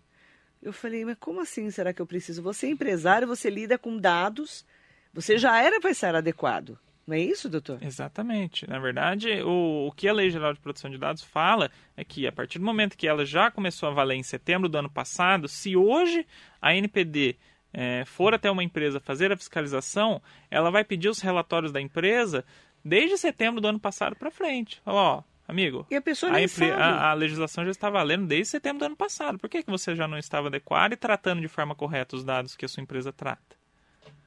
Eu 0.62 0.74
falei: 0.74 1.06
Mas 1.06 1.18
como 1.20 1.42
assim 1.42 1.70
será 1.72 1.94
que 1.94 2.02
eu 2.02 2.08
preciso? 2.08 2.42
Você 2.44 2.68
é 2.68 2.70
empresário, 2.70 3.28
você 3.28 3.50
lida 3.50 3.78
com 3.78 3.98
dados, 3.98 4.66
você 5.14 5.38
já 5.38 5.62
era 5.62 5.80
para 5.80 5.90
estar 5.90 6.16
adequado 6.16 6.78
Não 7.08 7.16
é 7.16 7.20
isso, 7.20 7.50
doutor? 7.50 7.82
Exatamente. 7.82 8.70
Na 8.70 8.80
verdade, 8.80 9.42
o, 9.42 9.88
o 9.88 9.92
que 9.92 10.08
a 10.08 10.14
Lei 10.14 10.30
Geral 10.30 10.54
de 10.54 10.60
Proteção 10.60 10.90
de 10.90 10.98
Dados 10.98 11.24
fala 11.24 11.72
é 11.96 12.04
que 12.04 12.28
a 12.28 12.32
partir 12.32 12.60
do 12.60 12.66
momento 12.66 12.98
que 12.98 13.08
ela 13.08 13.26
já 13.26 13.50
começou 13.50 13.90
a 13.90 13.94
valer 13.94 14.16
em 14.16 14.24
setembro 14.24 14.70
do 14.70 14.78
ano 14.78 14.90
passado, 14.90 15.48
se 15.48 15.76
hoje 15.76 16.26
a 16.62 16.76
NPD 16.76 17.38
é, 17.74 18.04
for 18.06 18.34
até 18.34 18.50
uma 18.50 18.64
empresa 18.64 19.00
fazer 19.00 19.32
a 19.32 19.38
fiscalização, 19.38 20.22
ela 20.50 20.70
vai 20.70 20.84
pedir 20.84 21.10
os 21.10 21.20
relatórios 21.20 21.72
da 21.72 21.80
empresa 21.80 22.44
desde 22.84 23.18
setembro 23.18 23.62
do 23.62 23.68
ano 23.68 23.80
passado 23.80 24.16
para 24.16 24.32
frente. 24.32 24.82
Ó, 24.86 25.24
amigo, 25.50 25.86
e 25.90 25.96
a, 25.96 26.02
pessoa 26.02 26.32
a. 26.32 26.76
A, 26.76 27.12
a, 27.12 27.14
legislação 27.14 27.66
já 27.66 27.72
está 27.72 27.90
valendo 27.90 28.28
desde 28.28 28.52
setembro 28.52 28.80
do 28.80 28.86
ano 28.86 28.96
passado. 28.96 29.38
Por 29.38 29.50
que, 29.50 29.64
que 29.64 29.70
você 29.70 29.96
já 29.96 30.08
não 30.08 30.18
estava 30.18 30.48
adequado 30.48 30.94
e 30.94 30.98
tratando 30.98 31.42
de 31.42 31.48
forma 31.48 31.76
correta 31.76 32.16
os 32.16 32.24
dados 32.24 32.56
que 32.56 32.66
a 32.66 32.68
sua 32.68 32.84
empresa 32.84 33.12
trata? 33.12 33.58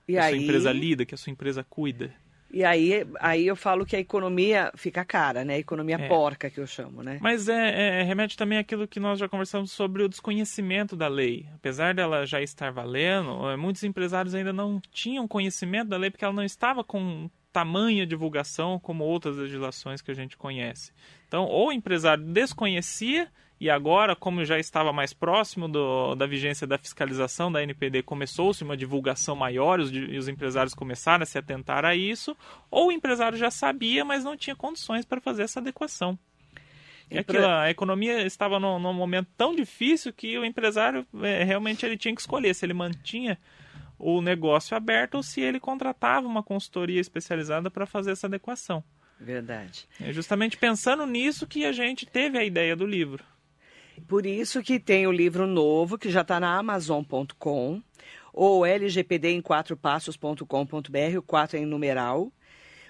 E 0.07 0.13
que 0.13 0.19
aí... 0.19 0.35
a 0.35 0.37
sua 0.37 0.45
empresa 0.45 0.73
lida, 0.73 1.07
que 1.07 1.15
a 1.15 1.19
sua 1.19 1.31
empresa 1.31 1.65
cuida. 1.69 2.13
E 2.53 2.63
aí, 2.63 3.07
aí 3.19 3.47
eu 3.47 3.57
falo 3.57 3.87
que 3.87 3.97
a 3.97 3.99
economia 3.99 4.71
fica 4.77 5.03
cara, 5.07 5.43
né? 5.43 5.55
A 5.55 5.59
economia 5.59 5.97
é. 5.97 6.07
porca, 6.07 6.51
que 6.51 6.61
eu 6.61 6.67
chamo, 6.67 7.03
né? 7.03 7.19
Mas 7.19 7.49
é, 7.49 7.71
é, 7.71 8.01
é, 8.01 8.03
remete 8.03 8.37
também 8.37 8.59
àquilo 8.59 8.87
que 8.87 9.01
nós 9.01 9.19
já 9.19 9.27
conversamos 9.27 9.73
sobre 9.73 10.03
o 10.03 10.09
desconhecimento 10.09 10.95
da 10.95 11.09
lei. 11.09 11.47
Apesar 11.55 11.95
dela 11.95 12.27
já 12.27 12.43
estar 12.43 12.71
valendo, 12.71 13.49
é, 13.49 13.57
muitos 13.57 13.83
empresários 13.85 14.35
ainda 14.35 14.53
não 14.53 14.83
tinham 14.93 15.27
conhecimento 15.27 15.89
da 15.89 15.97
lei 15.97 16.11
porque 16.11 16.27
ela 16.27 16.35
não 16.35 16.45
estava 16.45 16.85
com 16.85 17.31
tamanha 17.53 18.07
divulgação 18.07 18.79
como 18.79 19.05
outras 19.05 19.37
legislações 19.37 20.01
que 20.01 20.11
a 20.11 20.15
gente 20.15 20.37
conhece. 20.37 20.93
Então, 21.29 21.45
ou 21.45 21.69
o 21.69 21.73
empresário 21.73 22.25
desconhecia 22.25 23.31
e 23.62 23.71
agora, 23.71 24.17
como 24.17 24.45
já 24.45 24.59
estava 24.59 24.93
mais 24.93 25.12
próximo 25.12 25.69
do, 25.69 26.17
da 26.17 26.27
vigência 26.27 26.67
da 26.67 26.77
fiscalização 26.77 27.53
da 27.53 27.62
NPD, 27.62 28.03
começou-se 28.03 28.65
uma 28.65 28.77
divulgação 28.77 29.37
maior 29.37 29.79
os, 29.79 29.93
e 29.93 30.19
os 30.19 30.27
empresários 30.27 30.75
começaram 30.75 31.23
a 31.23 31.27
se 31.27 31.38
atentar 31.38 31.85
a 31.85 31.95
isso, 31.95 32.37
ou 32.69 32.88
o 32.88 32.93
empresário 32.93 33.38
já 33.38 33.53
sabia, 33.53 34.05
mas 34.05 34.25
não 34.25 34.37
tinha 34.37 34.57
condições 34.57 35.05
para 35.05 35.21
fazer 35.21 35.45
essa 35.45 35.61
adequação. 35.61 36.19
E 37.09 37.19
aquilo, 37.19 37.47
a 37.47 37.71
economia 37.71 38.27
estava 38.27 38.59
num, 38.59 38.81
num, 38.81 38.93
momento 38.93 39.29
tão 39.37 39.55
difícil 39.55 40.12
que 40.12 40.37
o 40.37 40.45
empresário 40.45 41.07
é, 41.23 41.45
realmente 41.45 41.87
ele 41.87 41.97
tinha 41.97 42.15
que 42.15 42.21
escolher 42.21 42.55
se 42.55 42.67
ele 42.67 42.75
mantinha 42.75 43.38
o 44.03 44.21
negócio 44.21 44.77
aberto 44.77 45.15
ou 45.15 45.23
se 45.23 45.41
ele 45.41 45.61
contratava 45.61 46.27
uma 46.27 46.43
consultoria 46.43 47.01
especializada 47.01 47.71
para 47.71 47.87
fazer 47.87 48.11
essa 48.11 48.27
adequação. 48.27 48.83
Verdade. 49.21 49.87
É 50.01 50.12
justamente 50.12 50.57
pensando 50.57 51.07
nisso 51.07 51.47
que 51.47 51.65
a 51.65 51.71
gente 51.71 52.05
teve 52.05 52.37
a 52.37 52.45
ideia 52.45 52.75
do 52.75 52.85
livro. 52.85 53.25
Por 54.09 54.27
isso 54.27 54.61
que 54.61 54.81
tem 54.81 55.07
o 55.07 55.12
livro 55.12 55.47
novo, 55.47 55.97
que 55.97 56.11
já 56.11 56.23
está 56.23 56.41
na 56.41 56.59
Amazon.com, 56.59 57.81
ou 58.33 58.67
lgpd 58.67 59.29
em 59.29 59.41
quatro 59.41 59.77
passos.com.br, 59.77 61.19
o 61.19 61.23
4 61.23 61.57
é 61.57 61.61
em 61.61 61.67
numeral. 61.67 62.33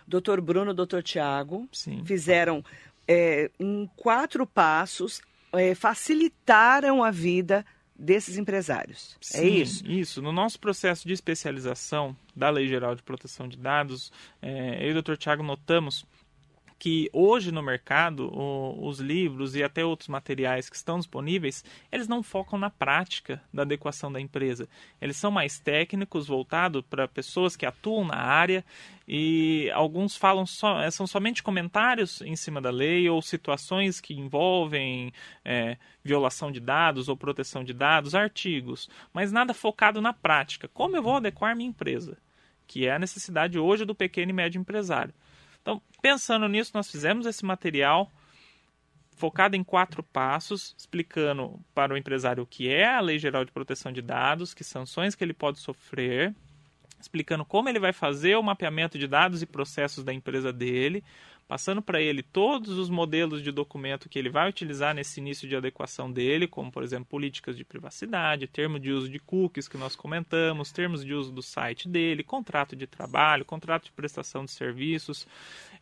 Doutor 0.08 0.40
Bruno, 0.40 0.72
doutor 0.72 1.02
Tiago, 1.02 1.68
fizeram 2.04 2.64
é, 3.06 3.50
em 3.60 3.86
quatro 3.96 4.46
passos, 4.46 5.20
é, 5.52 5.74
facilitaram 5.74 7.04
a 7.04 7.10
vida 7.10 7.66
desses 8.02 8.36
empresários. 8.36 9.16
É 9.32 9.38
Sim, 9.38 9.38
é 9.38 9.48
isso? 9.48 9.86
Isso. 9.86 10.22
No 10.22 10.32
nosso 10.32 10.58
processo 10.58 11.06
de 11.06 11.14
especialização 11.14 12.16
da 12.34 12.50
Lei 12.50 12.66
Geral 12.66 12.96
de 12.96 13.02
Proteção 13.02 13.46
de 13.46 13.56
Dados, 13.56 14.12
é, 14.42 14.82
eu 14.84 14.88
e 14.88 14.90
o 14.90 14.94
doutor 14.94 15.16
Tiago 15.16 15.42
notamos 15.42 16.04
que 16.82 17.08
hoje 17.12 17.52
no 17.52 17.62
mercado 17.62 18.28
o, 18.34 18.88
os 18.88 18.98
livros 18.98 19.54
e 19.54 19.62
até 19.62 19.84
outros 19.84 20.08
materiais 20.08 20.68
que 20.68 20.74
estão 20.74 20.98
disponíveis 20.98 21.64
eles 21.92 22.08
não 22.08 22.24
focam 22.24 22.58
na 22.58 22.70
prática 22.70 23.40
da 23.54 23.62
adequação 23.62 24.10
da 24.10 24.20
empresa. 24.20 24.68
Eles 25.00 25.16
são 25.16 25.30
mais 25.30 25.60
técnicos 25.60 26.26
voltados 26.26 26.82
para 26.90 27.06
pessoas 27.06 27.54
que 27.54 27.64
atuam 27.64 28.04
na 28.04 28.16
área 28.16 28.64
e 29.06 29.70
alguns 29.72 30.16
falam 30.16 30.44
só 30.44 30.90
são 30.90 31.06
somente 31.06 31.40
comentários 31.40 32.20
em 32.22 32.34
cima 32.34 32.60
da 32.60 32.70
lei 32.70 33.08
ou 33.08 33.22
situações 33.22 34.00
que 34.00 34.14
envolvem 34.14 35.12
é, 35.44 35.76
violação 36.02 36.50
de 36.50 36.58
dados 36.58 37.08
ou 37.08 37.16
proteção 37.16 37.62
de 37.62 37.72
dados 37.72 38.12
artigos 38.12 38.90
mas 39.12 39.30
nada 39.30 39.54
focado 39.54 40.00
na 40.00 40.12
prática. 40.12 40.66
Como 40.66 40.96
eu 40.96 41.02
vou 41.04 41.18
adequar 41.18 41.54
minha 41.54 41.68
empresa? 41.68 42.18
Que 42.66 42.88
é 42.88 42.92
a 42.92 42.98
necessidade 42.98 43.56
hoje 43.56 43.84
do 43.84 43.94
pequeno 43.94 44.30
e 44.30 44.34
médio 44.34 44.60
empresário 44.60 45.14
então, 45.62 45.80
pensando 46.02 46.48
nisso, 46.48 46.72
nós 46.74 46.90
fizemos 46.90 47.24
esse 47.24 47.44
material 47.44 48.10
focado 49.16 49.54
em 49.54 49.62
quatro 49.62 50.02
passos, 50.02 50.74
explicando 50.76 51.60
para 51.72 51.94
o 51.94 51.96
empresário 51.96 52.42
o 52.42 52.46
que 52.46 52.68
é 52.68 52.92
a 52.92 53.00
Lei 53.00 53.18
Geral 53.18 53.44
de 53.44 53.52
Proteção 53.52 53.92
de 53.92 54.02
Dados, 54.02 54.52
que 54.52 54.64
sanções 54.64 55.14
que 55.14 55.22
ele 55.22 55.32
pode 55.32 55.60
sofrer, 55.60 56.34
explicando 57.00 57.44
como 57.44 57.68
ele 57.68 57.78
vai 57.78 57.92
fazer 57.92 58.36
o 58.36 58.42
mapeamento 58.42 58.98
de 58.98 59.06
dados 59.06 59.40
e 59.40 59.46
processos 59.46 60.02
da 60.02 60.12
empresa 60.12 60.52
dele, 60.52 61.04
passando 61.52 61.82
para 61.82 62.00
ele 62.00 62.22
todos 62.22 62.78
os 62.78 62.88
modelos 62.88 63.42
de 63.42 63.52
documento 63.52 64.08
que 64.08 64.18
ele 64.18 64.30
vai 64.30 64.48
utilizar 64.48 64.94
nesse 64.94 65.20
início 65.20 65.46
de 65.46 65.54
adequação 65.54 66.10
dele, 66.10 66.48
como 66.48 66.72
por 66.72 66.82
exemplo 66.82 67.04
políticas 67.04 67.58
de 67.58 67.62
privacidade, 67.62 68.46
termo 68.46 68.80
de 68.80 68.90
uso 68.90 69.06
de 69.06 69.18
cookies 69.18 69.68
que 69.68 69.76
nós 69.76 69.94
comentamos, 69.94 70.72
termos 70.72 71.04
de 71.04 71.12
uso 71.12 71.30
do 71.30 71.42
site 71.42 71.90
dele, 71.90 72.24
contrato 72.24 72.74
de 72.74 72.86
trabalho, 72.86 73.44
contrato 73.44 73.84
de 73.84 73.92
prestação 73.92 74.46
de 74.46 74.50
serviços, 74.50 75.26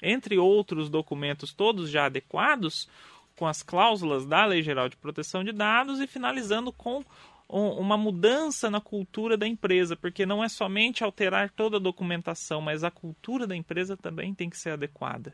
entre 0.02 0.36
outros 0.38 0.90
documentos 0.90 1.52
todos 1.52 1.88
já 1.88 2.06
adequados 2.06 2.88
com 3.36 3.46
as 3.46 3.62
cláusulas 3.62 4.26
da 4.26 4.44
Lei 4.46 4.64
Geral 4.64 4.88
de 4.88 4.96
Proteção 4.96 5.44
de 5.44 5.52
Dados 5.52 6.00
e 6.00 6.06
finalizando 6.08 6.72
com 6.72 7.04
uma 7.48 7.96
mudança 7.96 8.68
na 8.68 8.80
cultura 8.80 9.36
da 9.36 9.46
empresa, 9.46 9.94
porque 9.94 10.26
não 10.26 10.42
é 10.42 10.48
somente 10.48 11.04
alterar 11.04 11.48
toda 11.48 11.76
a 11.76 11.80
documentação, 11.80 12.60
mas 12.60 12.82
a 12.82 12.90
cultura 12.90 13.46
da 13.46 13.54
empresa 13.54 13.96
também 13.96 14.34
tem 14.34 14.50
que 14.50 14.58
ser 14.58 14.70
adequada. 14.70 15.32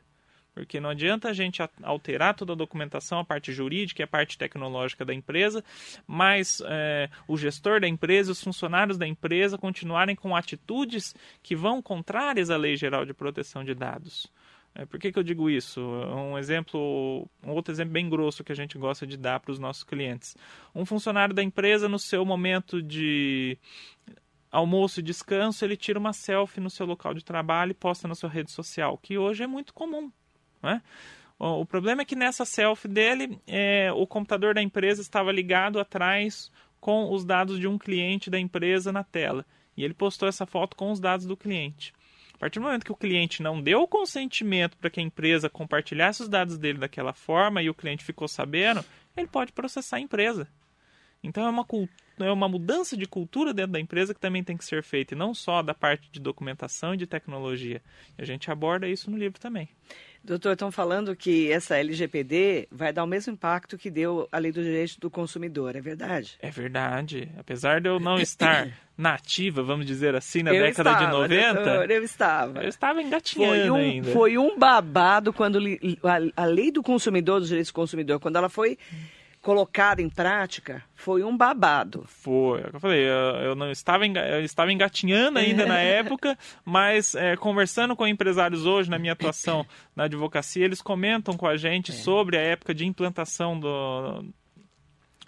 Porque 0.56 0.80
não 0.80 0.88
adianta 0.88 1.28
a 1.28 1.34
gente 1.34 1.60
alterar 1.82 2.34
toda 2.34 2.54
a 2.54 2.56
documentação, 2.56 3.18
a 3.18 3.24
parte 3.24 3.52
jurídica 3.52 4.00
e 4.00 4.04
a 4.04 4.06
parte 4.06 4.38
tecnológica 4.38 5.04
da 5.04 5.12
empresa, 5.12 5.62
mas 6.06 6.62
é, 6.64 7.10
o 7.28 7.36
gestor 7.36 7.78
da 7.78 7.86
empresa, 7.86 8.32
os 8.32 8.42
funcionários 8.42 8.96
da 8.96 9.06
empresa 9.06 9.58
continuarem 9.58 10.16
com 10.16 10.34
atitudes 10.34 11.14
que 11.42 11.54
vão 11.54 11.82
contrárias 11.82 12.48
à 12.48 12.56
Lei 12.56 12.74
Geral 12.74 13.04
de 13.04 13.12
Proteção 13.12 13.62
de 13.62 13.74
Dados. 13.74 14.32
É, 14.74 14.86
por 14.86 14.98
que, 14.98 15.12
que 15.12 15.18
eu 15.18 15.22
digo 15.22 15.50
isso? 15.50 15.78
Um 15.78 16.38
exemplo, 16.38 17.28
um 17.44 17.50
outro 17.50 17.70
exemplo 17.70 17.92
bem 17.92 18.08
grosso 18.08 18.42
que 18.42 18.52
a 18.52 18.56
gente 18.56 18.78
gosta 18.78 19.06
de 19.06 19.18
dar 19.18 19.40
para 19.40 19.52
os 19.52 19.58
nossos 19.58 19.84
clientes. 19.84 20.34
Um 20.74 20.86
funcionário 20.86 21.34
da 21.34 21.42
empresa, 21.42 21.86
no 21.86 21.98
seu 21.98 22.24
momento 22.24 22.82
de 22.82 23.58
almoço 24.50 25.00
e 25.00 25.02
descanso, 25.02 25.62
ele 25.66 25.76
tira 25.76 25.98
uma 25.98 26.14
selfie 26.14 26.62
no 26.62 26.70
seu 26.70 26.86
local 26.86 27.12
de 27.12 27.22
trabalho 27.22 27.72
e 27.72 27.74
posta 27.74 28.08
na 28.08 28.14
sua 28.14 28.30
rede 28.30 28.50
social, 28.50 28.96
que 28.96 29.18
hoje 29.18 29.42
é 29.42 29.46
muito 29.46 29.74
comum. 29.74 30.10
Né? 30.66 30.82
O 31.38 31.64
problema 31.64 32.02
é 32.02 32.04
que 32.04 32.16
nessa 32.16 32.44
selfie 32.44 32.88
dele, 32.88 33.38
é, 33.46 33.92
o 33.92 34.06
computador 34.06 34.54
da 34.54 34.62
empresa 34.62 35.00
estava 35.00 35.30
ligado 35.30 35.78
atrás 35.78 36.50
com 36.80 37.12
os 37.12 37.24
dados 37.24 37.58
de 37.58 37.66
um 37.66 37.78
cliente 37.78 38.30
da 38.30 38.38
empresa 38.38 38.92
na 38.92 39.04
tela. 39.04 39.44
E 39.76 39.84
ele 39.84 39.94
postou 39.94 40.28
essa 40.28 40.46
foto 40.46 40.76
com 40.76 40.90
os 40.90 40.98
dados 40.98 41.26
do 41.26 41.36
cliente. 41.36 41.92
A 42.34 42.38
partir 42.38 42.58
do 42.58 42.64
momento 42.64 42.84
que 42.84 42.92
o 42.92 42.96
cliente 42.96 43.42
não 43.42 43.62
deu 43.62 43.80
o 43.80 43.88
consentimento 43.88 44.76
para 44.76 44.90
que 44.90 45.00
a 45.00 45.02
empresa 45.02 45.48
compartilhasse 45.48 46.22
os 46.22 46.28
dados 46.28 46.58
dele 46.58 46.78
daquela 46.78 47.14
forma 47.14 47.62
e 47.62 47.70
o 47.70 47.74
cliente 47.74 48.04
ficou 48.04 48.28
sabendo, 48.28 48.84
ele 49.16 49.26
pode 49.26 49.52
processar 49.52 49.96
a 49.96 50.00
empresa. 50.00 50.46
Então 51.26 51.44
é 51.44 51.50
uma, 51.50 51.66
é 52.20 52.30
uma 52.30 52.48
mudança 52.48 52.96
de 52.96 53.06
cultura 53.06 53.52
dentro 53.52 53.72
da 53.72 53.80
empresa 53.80 54.14
que 54.14 54.20
também 54.20 54.42
tem 54.42 54.56
que 54.56 54.64
ser 54.64 54.82
feita, 54.82 55.14
e 55.14 55.18
não 55.18 55.34
só 55.34 55.62
da 55.62 55.74
parte 55.74 56.08
de 56.10 56.20
documentação 56.20 56.94
e 56.94 56.96
de 56.96 57.06
tecnologia. 57.06 57.82
A 58.16 58.24
gente 58.24 58.50
aborda 58.50 58.88
isso 58.88 59.10
no 59.10 59.16
livro 59.16 59.40
também. 59.40 59.68
Doutor, 60.26 60.54
estão 60.54 60.72
falando 60.72 61.14
que 61.14 61.52
essa 61.52 61.76
LGPD 61.76 62.66
vai 62.72 62.92
dar 62.92 63.04
o 63.04 63.06
mesmo 63.06 63.32
impacto 63.32 63.78
que 63.78 63.88
deu 63.88 64.28
a 64.32 64.38
Lei 64.38 64.50
do 64.50 64.60
Direito 64.60 64.98
do 64.98 65.08
Consumidor, 65.08 65.76
é 65.76 65.80
verdade? 65.80 66.36
É 66.42 66.50
verdade. 66.50 67.30
Apesar 67.38 67.80
de 67.80 67.88
eu 67.88 68.00
não 68.00 68.18
estar 68.18 68.68
nativa, 68.98 69.62
vamos 69.62 69.86
dizer 69.86 70.16
assim, 70.16 70.42
na 70.42 70.52
eu 70.52 70.64
década 70.64 70.90
estava, 70.90 71.06
de 71.06 71.12
90. 71.12 71.54
Doutor, 71.54 71.90
eu 71.92 72.02
estava. 72.02 72.62
Eu 72.64 72.68
estava 72.68 73.00
engatinhando 73.00 73.68
foi 73.68 73.70
um, 73.70 73.74
ainda. 73.76 74.10
Foi 74.10 74.38
um 74.38 74.58
babado 74.58 75.32
quando 75.32 75.60
a, 76.02 76.42
a 76.42 76.44
Lei 76.44 76.72
do 76.72 76.82
Consumidor, 76.82 77.38
dos 77.38 77.48
Direitos 77.48 77.70
do 77.70 77.74
Consumidor, 77.76 78.18
quando 78.18 78.34
ela 78.34 78.48
foi 78.48 78.76
colocada 79.46 80.02
em 80.02 80.10
prática 80.10 80.82
foi 80.96 81.22
um 81.22 81.36
babado. 81.36 82.04
Foi, 82.08 82.62
é 82.62 82.70
eu 82.72 82.80
falei, 82.80 83.06
eu, 83.44 83.54
não 83.54 83.70
estava, 83.70 84.04
eu 84.04 84.40
estava 84.42 84.72
engatinhando 84.72 85.38
ainda 85.38 85.64
na 85.64 85.78
época, 85.78 86.36
mas 86.64 87.14
é, 87.14 87.36
conversando 87.36 87.94
com 87.94 88.08
empresários 88.08 88.66
hoje 88.66 88.90
na 88.90 88.98
minha 88.98 89.12
atuação 89.12 89.64
na 89.94 90.04
advocacia, 90.04 90.64
eles 90.64 90.82
comentam 90.82 91.36
com 91.36 91.46
a 91.46 91.56
gente 91.56 91.92
é. 91.92 91.94
sobre 91.94 92.36
a 92.36 92.40
época 92.40 92.74
de 92.74 92.84
implantação 92.84 93.56
do, 93.56 94.24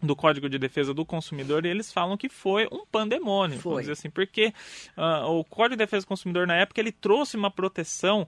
do 0.02 0.16
Código 0.16 0.48
de 0.48 0.58
Defesa 0.58 0.92
do 0.92 1.06
Consumidor 1.06 1.64
e 1.64 1.68
eles 1.68 1.92
falam 1.92 2.16
que 2.16 2.28
foi 2.28 2.66
um 2.72 2.84
pandemônio, 2.84 3.60
foi. 3.60 3.70
vamos 3.70 3.82
dizer 3.82 3.92
assim, 3.92 4.10
porque 4.10 4.52
uh, 4.96 5.30
o 5.30 5.44
Código 5.44 5.76
de 5.76 5.84
Defesa 5.84 6.04
do 6.04 6.08
Consumidor 6.08 6.44
na 6.44 6.56
época 6.56 6.80
ele 6.80 6.90
trouxe 6.90 7.36
uma 7.36 7.52
proteção 7.52 8.26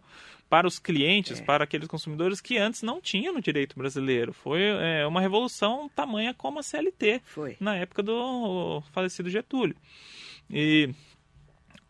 para 0.50 0.66
os 0.66 0.80
clientes, 0.80 1.40
é. 1.40 1.44
para 1.44 1.62
aqueles 1.62 1.86
consumidores 1.86 2.40
que 2.40 2.58
antes 2.58 2.82
não 2.82 3.00
tinham 3.00 3.32
no 3.32 3.40
direito 3.40 3.78
brasileiro. 3.78 4.32
Foi 4.32 4.60
é, 4.60 5.06
uma 5.06 5.20
revolução 5.20 5.88
tamanha 5.88 6.34
como 6.34 6.58
a 6.58 6.62
CLT, 6.62 7.22
Foi. 7.24 7.56
na 7.60 7.76
época 7.76 8.02
do 8.02 8.82
falecido 8.92 9.30
Getúlio. 9.30 9.76
E 10.50 10.92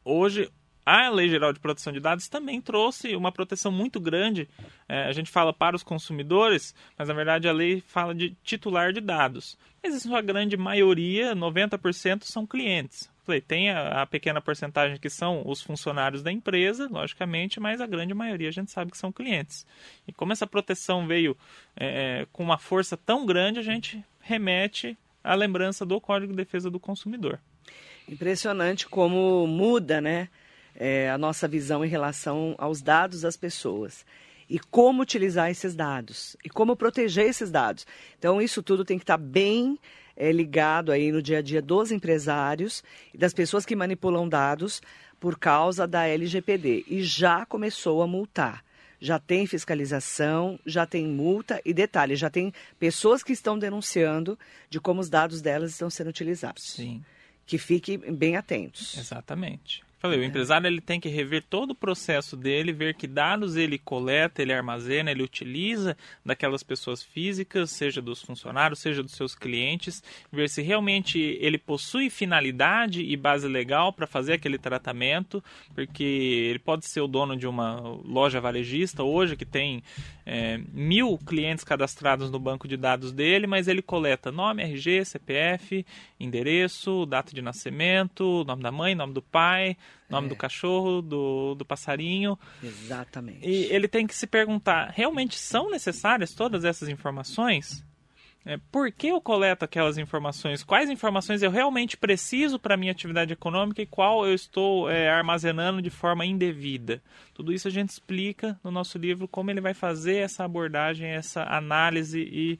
hoje 0.04 0.50
a 0.84 1.08
Lei 1.08 1.28
Geral 1.28 1.52
de 1.52 1.60
Proteção 1.60 1.92
de 1.92 2.00
Dados 2.00 2.28
também 2.28 2.60
trouxe 2.60 3.16
uma 3.16 3.32
proteção 3.32 3.72
muito 3.72 3.98
grande. 3.98 4.46
É, 4.86 5.04
a 5.04 5.12
gente 5.12 5.30
fala 5.30 5.54
para 5.54 5.74
os 5.74 5.82
consumidores, 5.82 6.74
mas 6.98 7.08
na 7.08 7.14
verdade 7.14 7.48
a 7.48 7.52
lei 7.52 7.82
fala 7.86 8.14
de 8.14 8.36
titular 8.42 8.92
de 8.92 9.00
dados. 9.00 9.56
Mas 9.82 9.94
em 9.94 10.00
sua 10.00 10.20
grande 10.20 10.56
maioria, 10.56 11.34
90%, 11.34 12.24
são 12.24 12.46
clientes. 12.46 13.10
Falei, 13.30 13.40
tem 13.40 13.70
a, 13.70 14.02
a, 14.02 14.06
pequena 14.06 14.40
porcentagem 14.40 14.98
que 14.98 15.08
são 15.08 15.42
os 15.46 15.62
funcionários 15.62 16.22
da 16.22 16.30
empresa, 16.30 16.88
logicamente, 16.90 17.60
mas 17.60 17.80
a 17.80 17.86
grande 17.86 18.12
maioria 18.12 18.48
a 18.48 18.52
gente 18.52 18.70
sabe 18.70 18.90
que 18.90 18.98
são 18.98 19.12
clientes. 19.12 19.66
E 20.06 20.12
como 20.12 20.32
essa 20.32 20.46
proteção 20.46 21.06
veio 21.06 21.36
é, 21.76 22.26
com 22.32 22.42
uma 22.42 22.58
força 22.58 22.96
tão 22.96 23.24
grande, 23.24 23.58
a 23.58 23.62
gente 23.62 24.04
remete 24.20 24.96
à 25.22 25.34
lembrança 25.34 25.86
do 25.86 26.00
Código 26.00 26.32
de 26.32 26.36
Defesa 26.36 26.70
do 26.70 26.80
Consumidor. 26.80 27.38
Impressionante 28.08 28.86
como 28.86 29.46
muda, 29.46 30.00
né? 30.00 30.28
é, 30.74 31.10
a 31.10 31.18
nossa 31.18 31.48
visão 31.48 31.84
em 31.84 31.88
relação 31.88 32.54
aos 32.58 32.80
dados 32.80 33.22
das 33.22 33.36
pessoas 33.36 34.04
e 34.48 34.58
como 34.58 35.02
utilizar 35.02 35.50
esses 35.50 35.74
dados 35.74 36.36
e 36.44 36.48
como 36.48 36.76
proteger 36.76 37.26
esses 37.26 37.50
dados. 37.50 37.86
Então, 38.18 38.40
isso 38.40 38.62
tudo 38.62 38.84
tem 38.84 38.98
que 38.98 39.04
estar 39.04 39.18
bem 39.18 39.78
é, 40.16 40.30
ligado 40.32 40.92
aí 40.92 41.10
no 41.10 41.22
dia 41.22 41.38
a 41.38 41.42
dia 41.42 41.62
dos 41.62 41.90
empresários 41.90 42.82
e 43.12 43.18
das 43.18 43.32
pessoas 43.32 43.64
que 43.64 43.76
manipulam 43.76 44.28
dados 44.28 44.80
por 45.18 45.38
causa 45.38 45.86
da 45.86 46.06
LGPD. 46.06 46.84
E 46.88 47.02
já 47.02 47.44
começou 47.46 48.02
a 48.02 48.06
multar. 48.06 48.64
Já 49.00 49.18
tem 49.18 49.46
fiscalização, 49.46 50.58
já 50.66 50.84
tem 50.84 51.06
multa 51.06 51.60
e 51.64 51.72
detalhe, 51.72 52.16
já 52.16 52.28
tem 52.28 52.52
pessoas 52.78 53.22
que 53.22 53.32
estão 53.32 53.58
denunciando 53.58 54.38
de 54.68 54.78
como 54.78 55.00
os 55.00 55.08
dados 55.08 55.40
delas 55.40 55.70
estão 55.70 55.88
sendo 55.88 56.10
utilizados. 56.10 56.62
Sim. 56.62 57.02
Que 57.46 57.56
fiquem 57.56 57.98
bem 57.98 58.36
atentos. 58.36 58.98
Exatamente. 58.98 59.82
Falei, 60.00 60.18
o 60.18 60.22
é. 60.22 60.24
empresário 60.24 60.66
ele 60.66 60.80
tem 60.80 60.98
que 60.98 61.10
rever 61.10 61.44
todo 61.44 61.72
o 61.72 61.74
processo 61.74 62.34
dele, 62.34 62.72
ver 62.72 62.94
que 62.94 63.06
dados 63.06 63.54
ele 63.54 63.78
coleta, 63.78 64.40
ele 64.40 64.50
armazena, 64.50 65.10
ele 65.10 65.22
utiliza 65.22 65.94
daquelas 66.24 66.62
pessoas 66.62 67.02
físicas, 67.02 67.70
seja 67.70 68.00
dos 68.00 68.22
funcionários, 68.22 68.78
seja 68.78 69.02
dos 69.02 69.12
seus 69.12 69.34
clientes, 69.34 70.02
ver 70.32 70.48
se 70.48 70.62
realmente 70.62 71.18
ele 71.18 71.58
possui 71.58 72.08
finalidade 72.08 73.02
e 73.02 73.14
base 73.14 73.46
legal 73.46 73.92
para 73.92 74.06
fazer 74.06 74.32
aquele 74.32 74.56
tratamento, 74.56 75.44
porque 75.74 76.02
ele 76.02 76.58
pode 76.58 76.86
ser 76.86 77.02
o 77.02 77.06
dono 77.06 77.36
de 77.36 77.46
uma 77.46 77.78
loja 78.02 78.40
varejista 78.40 79.02
hoje 79.02 79.36
que 79.36 79.44
tem 79.44 79.82
é, 80.24 80.58
mil 80.72 81.18
clientes 81.18 81.62
cadastrados 81.62 82.30
no 82.30 82.38
banco 82.38 82.66
de 82.66 82.78
dados 82.78 83.12
dele, 83.12 83.46
mas 83.46 83.68
ele 83.68 83.82
coleta 83.82 84.32
nome, 84.32 84.62
RG, 84.62 85.04
CPF, 85.04 85.84
endereço, 86.18 87.04
data 87.04 87.34
de 87.34 87.42
nascimento, 87.42 88.44
nome 88.46 88.62
da 88.62 88.72
mãe, 88.72 88.94
nome 88.94 89.12
do 89.12 89.20
pai, 89.20 89.76
nome 90.08 90.26
é. 90.26 90.28
do 90.28 90.36
cachorro, 90.36 91.00
do, 91.00 91.54
do 91.54 91.64
passarinho. 91.64 92.38
Exatamente. 92.62 93.48
E 93.48 93.64
ele 93.72 93.88
tem 93.88 94.06
que 94.06 94.14
se 94.14 94.26
perguntar: 94.26 94.92
realmente 94.94 95.38
são 95.38 95.70
necessárias 95.70 96.34
todas 96.34 96.64
essas 96.64 96.88
informações? 96.88 97.84
É, 98.44 98.58
por 98.72 98.90
que 98.90 99.08
eu 99.08 99.20
coleto 99.20 99.66
aquelas 99.66 99.98
informações? 99.98 100.64
Quais 100.64 100.88
informações 100.88 101.42
eu 101.42 101.50
realmente 101.50 101.96
preciso 101.96 102.58
para 102.58 102.74
a 102.74 102.76
minha 102.76 102.90
atividade 102.90 103.32
econômica 103.34 103.82
e 103.82 103.86
qual 103.86 104.26
eu 104.26 104.32
estou 104.32 104.88
é, 104.88 105.10
armazenando 105.10 105.82
de 105.82 105.90
forma 105.90 106.24
indevida? 106.24 107.02
Tudo 107.34 107.52
isso 107.52 107.68
a 107.68 107.70
gente 107.70 107.90
explica 107.90 108.58
no 108.64 108.70
nosso 108.70 108.96
livro 108.96 109.28
como 109.28 109.50
ele 109.50 109.60
vai 109.60 109.74
fazer 109.74 110.16
essa 110.16 110.42
abordagem, 110.42 111.06
essa 111.06 111.42
análise 111.44 112.18
e 112.20 112.58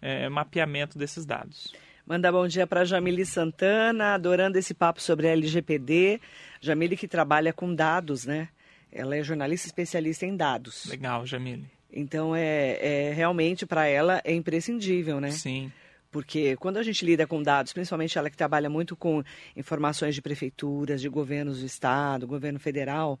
é, 0.00 0.28
mapeamento 0.28 0.98
desses 0.98 1.24
dados. 1.24 1.72
Manda 2.06 2.32
bom 2.32 2.48
dia 2.48 2.66
para 2.66 2.84
Jamile 2.84 3.24
Santana, 3.24 4.14
adorando 4.14 4.58
esse 4.58 4.74
papo 4.74 5.00
sobre 5.00 5.28
LGPD. 5.28 6.20
Jamile 6.60 6.96
que 6.96 7.06
trabalha 7.06 7.52
com 7.52 7.72
dados, 7.72 8.26
né? 8.26 8.48
Ela 8.90 9.16
é 9.16 9.22
jornalista 9.22 9.66
especialista 9.68 10.26
em 10.26 10.36
dados. 10.36 10.86
Legal, 10.86 11.24
Jamile. 11.24 11.64
Então, 11.92 12.34
é, 12.34 12.78
é 12.80 13.12
realmente 13.12 13.64
para 13.64 13.86
ela 13.86 14.20
é 14.24 14.34
imprescindível, 14.34 15.20
né? 15.20 15.30
Sim. 15.30 15.70
Porque 16.10 16.56
quando 16.56 16.76
a 16.76 16.82
gente 16.82 17.04
lida 17.06 17.26
com 17.26 17.42
dados, 17.42 17.72
principalmente 17.72 18.18
ela 18.18 18.28
que 18.28 18.36
trabalha 18.36 18.68
muito 18.68 18.96
com 18.96 19.22
informações 19.56 20.14
de 20.14 20.20
prefeituras, 20.20 21.00
de 21.00 21.08
governos 21.08 21.60
do 21.60 21.66
estado, 21.66 22.26
governo 22.26 22.58
federal, 22.58 23.18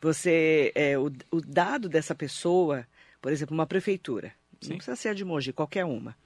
você 0.00 0.72
é, 0.74 0.96
o, 0.96 1.12
o 1.30 1.40
dado 1.40 1.88
dessa 1.88 2.14
pessoa, 2.14 2.86
por 3.20 3.32
exemplo, 3.32 3.52
uma 3.52 3.66
prefeitura, 3.66 4.32
Sim. 4.60 4.70
não 4.70 4.76
precisa 4.76 4.96
ser 4.96 5.14
de 5.14 5.24
Mogi, 5.24 5.52
qualquer 5.52 5.84
uma, 5.84 6.16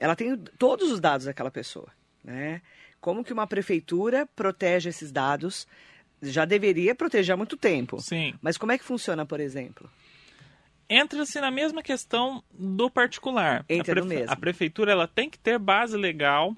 ela 0.00 0.16
tem 0.16 0.36
todos 0.58 0.90
os 0.90 0.98
dados 0.98 1.26
daquela 1.26 1.50
pessoa, 1.50 1.88
né? 2.24 2.60
Como 3.00 3.22
que 3.22 3.32
uma 3.32 3.46
prefeitura 3.46 4.26
protege 4.34 4.88
esses 4.88 5.12
dados? 5.12 5.66
Já 6.20 6.44
deveria 6.44 6.94
proteger 6.94 7.34
há 7.34 7.36
muito 7.36 7.56
tempo. 7.56 8.00
Sim. 8.00 8.34
Mas 8.42 8.58
como 8.58 8.72
é 8.72 8.78
que 8.78 8.84
funciona, 8.84 9.24
por 9.24 9.40
exemplo? 9.40 9.88
entra-se 10.90 11.40
na 11.40 11.52
mesma 11.52 11.82
questão 11.82 12.42
do 12.52 12.90
particular. 12.90 13.64
Entra 13.68 13.92
a, 13.92 13.94
prefe... 13.94 14.08
mesmo. 14.08 14.32
a 14.32 14.36
prefeitura 14.36 14.90
ela 14.90 15.06
tem 15.06 15.30
que 15.30 15.38
ter 15.38 15.56
base 15.56 15.96
legal 15.96 16.52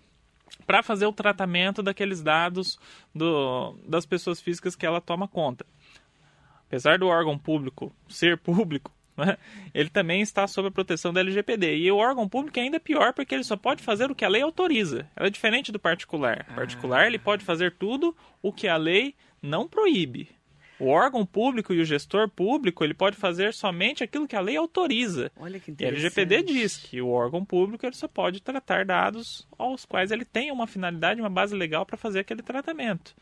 para 0.66 0.82
fazer 0.82 1.04
o 1.04 1.12
tratamento 1.12 1.82
daqueles 1.82 2.22
dados 2.22 2.78
do, 3.14 3.78
das 3.86 4.06
pessoas 4.06 4.40
físicas 4.40 4.74
que 4.74 4.86
ela 4.86 5.02
toma 5.02 5.28
conta. 5.28 5.66
Apesar 6.66 6.98
do 6.98 7.08
órgão 7.08 7.38
público 7.38 7.94
ser 8.08 8.38
público, 8.40 8.90
né, 9.16 9.36
ele 9.74 9.88
também 9.88 10.20
está 10.20 10.46
sob 10.46 10.68
a 10.68 10.70
proteção 10.70 11.12
da 11.12 11.20
LGPD. 11.20 11.76
E 11.76 11.90
o 11.90 11.96
órgão 11.96 12.28
público 12.28 12.58
é 12.58 12.62
ainda 12.62 12.80
pior 12.80 13.12
porque 13.12 13.34
ele 13.34 13.44
só 13.44 13.56
pode 13.56 13.82
fazer 13.82 14.10
o 14.10 14.14
que 14.14 14.24
a 14.24 14.28
lei 14.28 14.42
autoriza. 14.42 15.08
Ela 15.16 15.28
é 15.28 15.30
diferente 15.30 15.72
do 15.72 15.78
particular. 15.78 16.46
O 16.50 16.54
particular 16.54 17.06
ele 17.06 17.18
pode 17.18 17.44
fazer 17.44 17.72
tudo 17.72 18.16
o 18.42 18.52
que 18.52 18.68
a 18.68 18.76
lei 18.76 19.14
não 19.40 19.68
proíbe. 19.68 20.28
O 20.82 20.88
órgão 20.88 21.24
público 21.24 21.72
e 21.72 21.80
o 21.80 21.84
gestor 21.84 22.28
público 22.28 22.82
ele 22.82 22.92
pode 22.92 23.16
fazer 23.16 23.54
somente 23.54 24.02
aquilo 24.02 24.26
que 24.26 24.34
a 24.34 24.40
lei 24.40 24.56
autoriza. 24.56 25.30
Olha 25.36 25.60
que 25.60 25.70
interessante. 25.70 25.80
E 25.80 25.84
a 25.84 26.06
LGPD 26.06 26.42
diz 26.42 26.76
que 26.76 27.00
o 27.00 27.08
órgão 27.08 27.44
público 27.44 27.86
ele 27.86 27.94
só 27.94 28.08
pode 28.08 28.42
tratar 28.42 28.84
dados 28.84 29.46
aos 29.56 29.84
quais 29.84 30.10
ele 30.10 30.24
tem 30.24 30.50
uma 30.50 30.66
finalidade, 30.66 31.20
uma 31.20 31.30
base 31.30 31.54
legal 31.54 31.86
para 31.86 31.96
fazer 31.96 32.18
aquele 32.18 32.42
tratamento. 32.42 33.14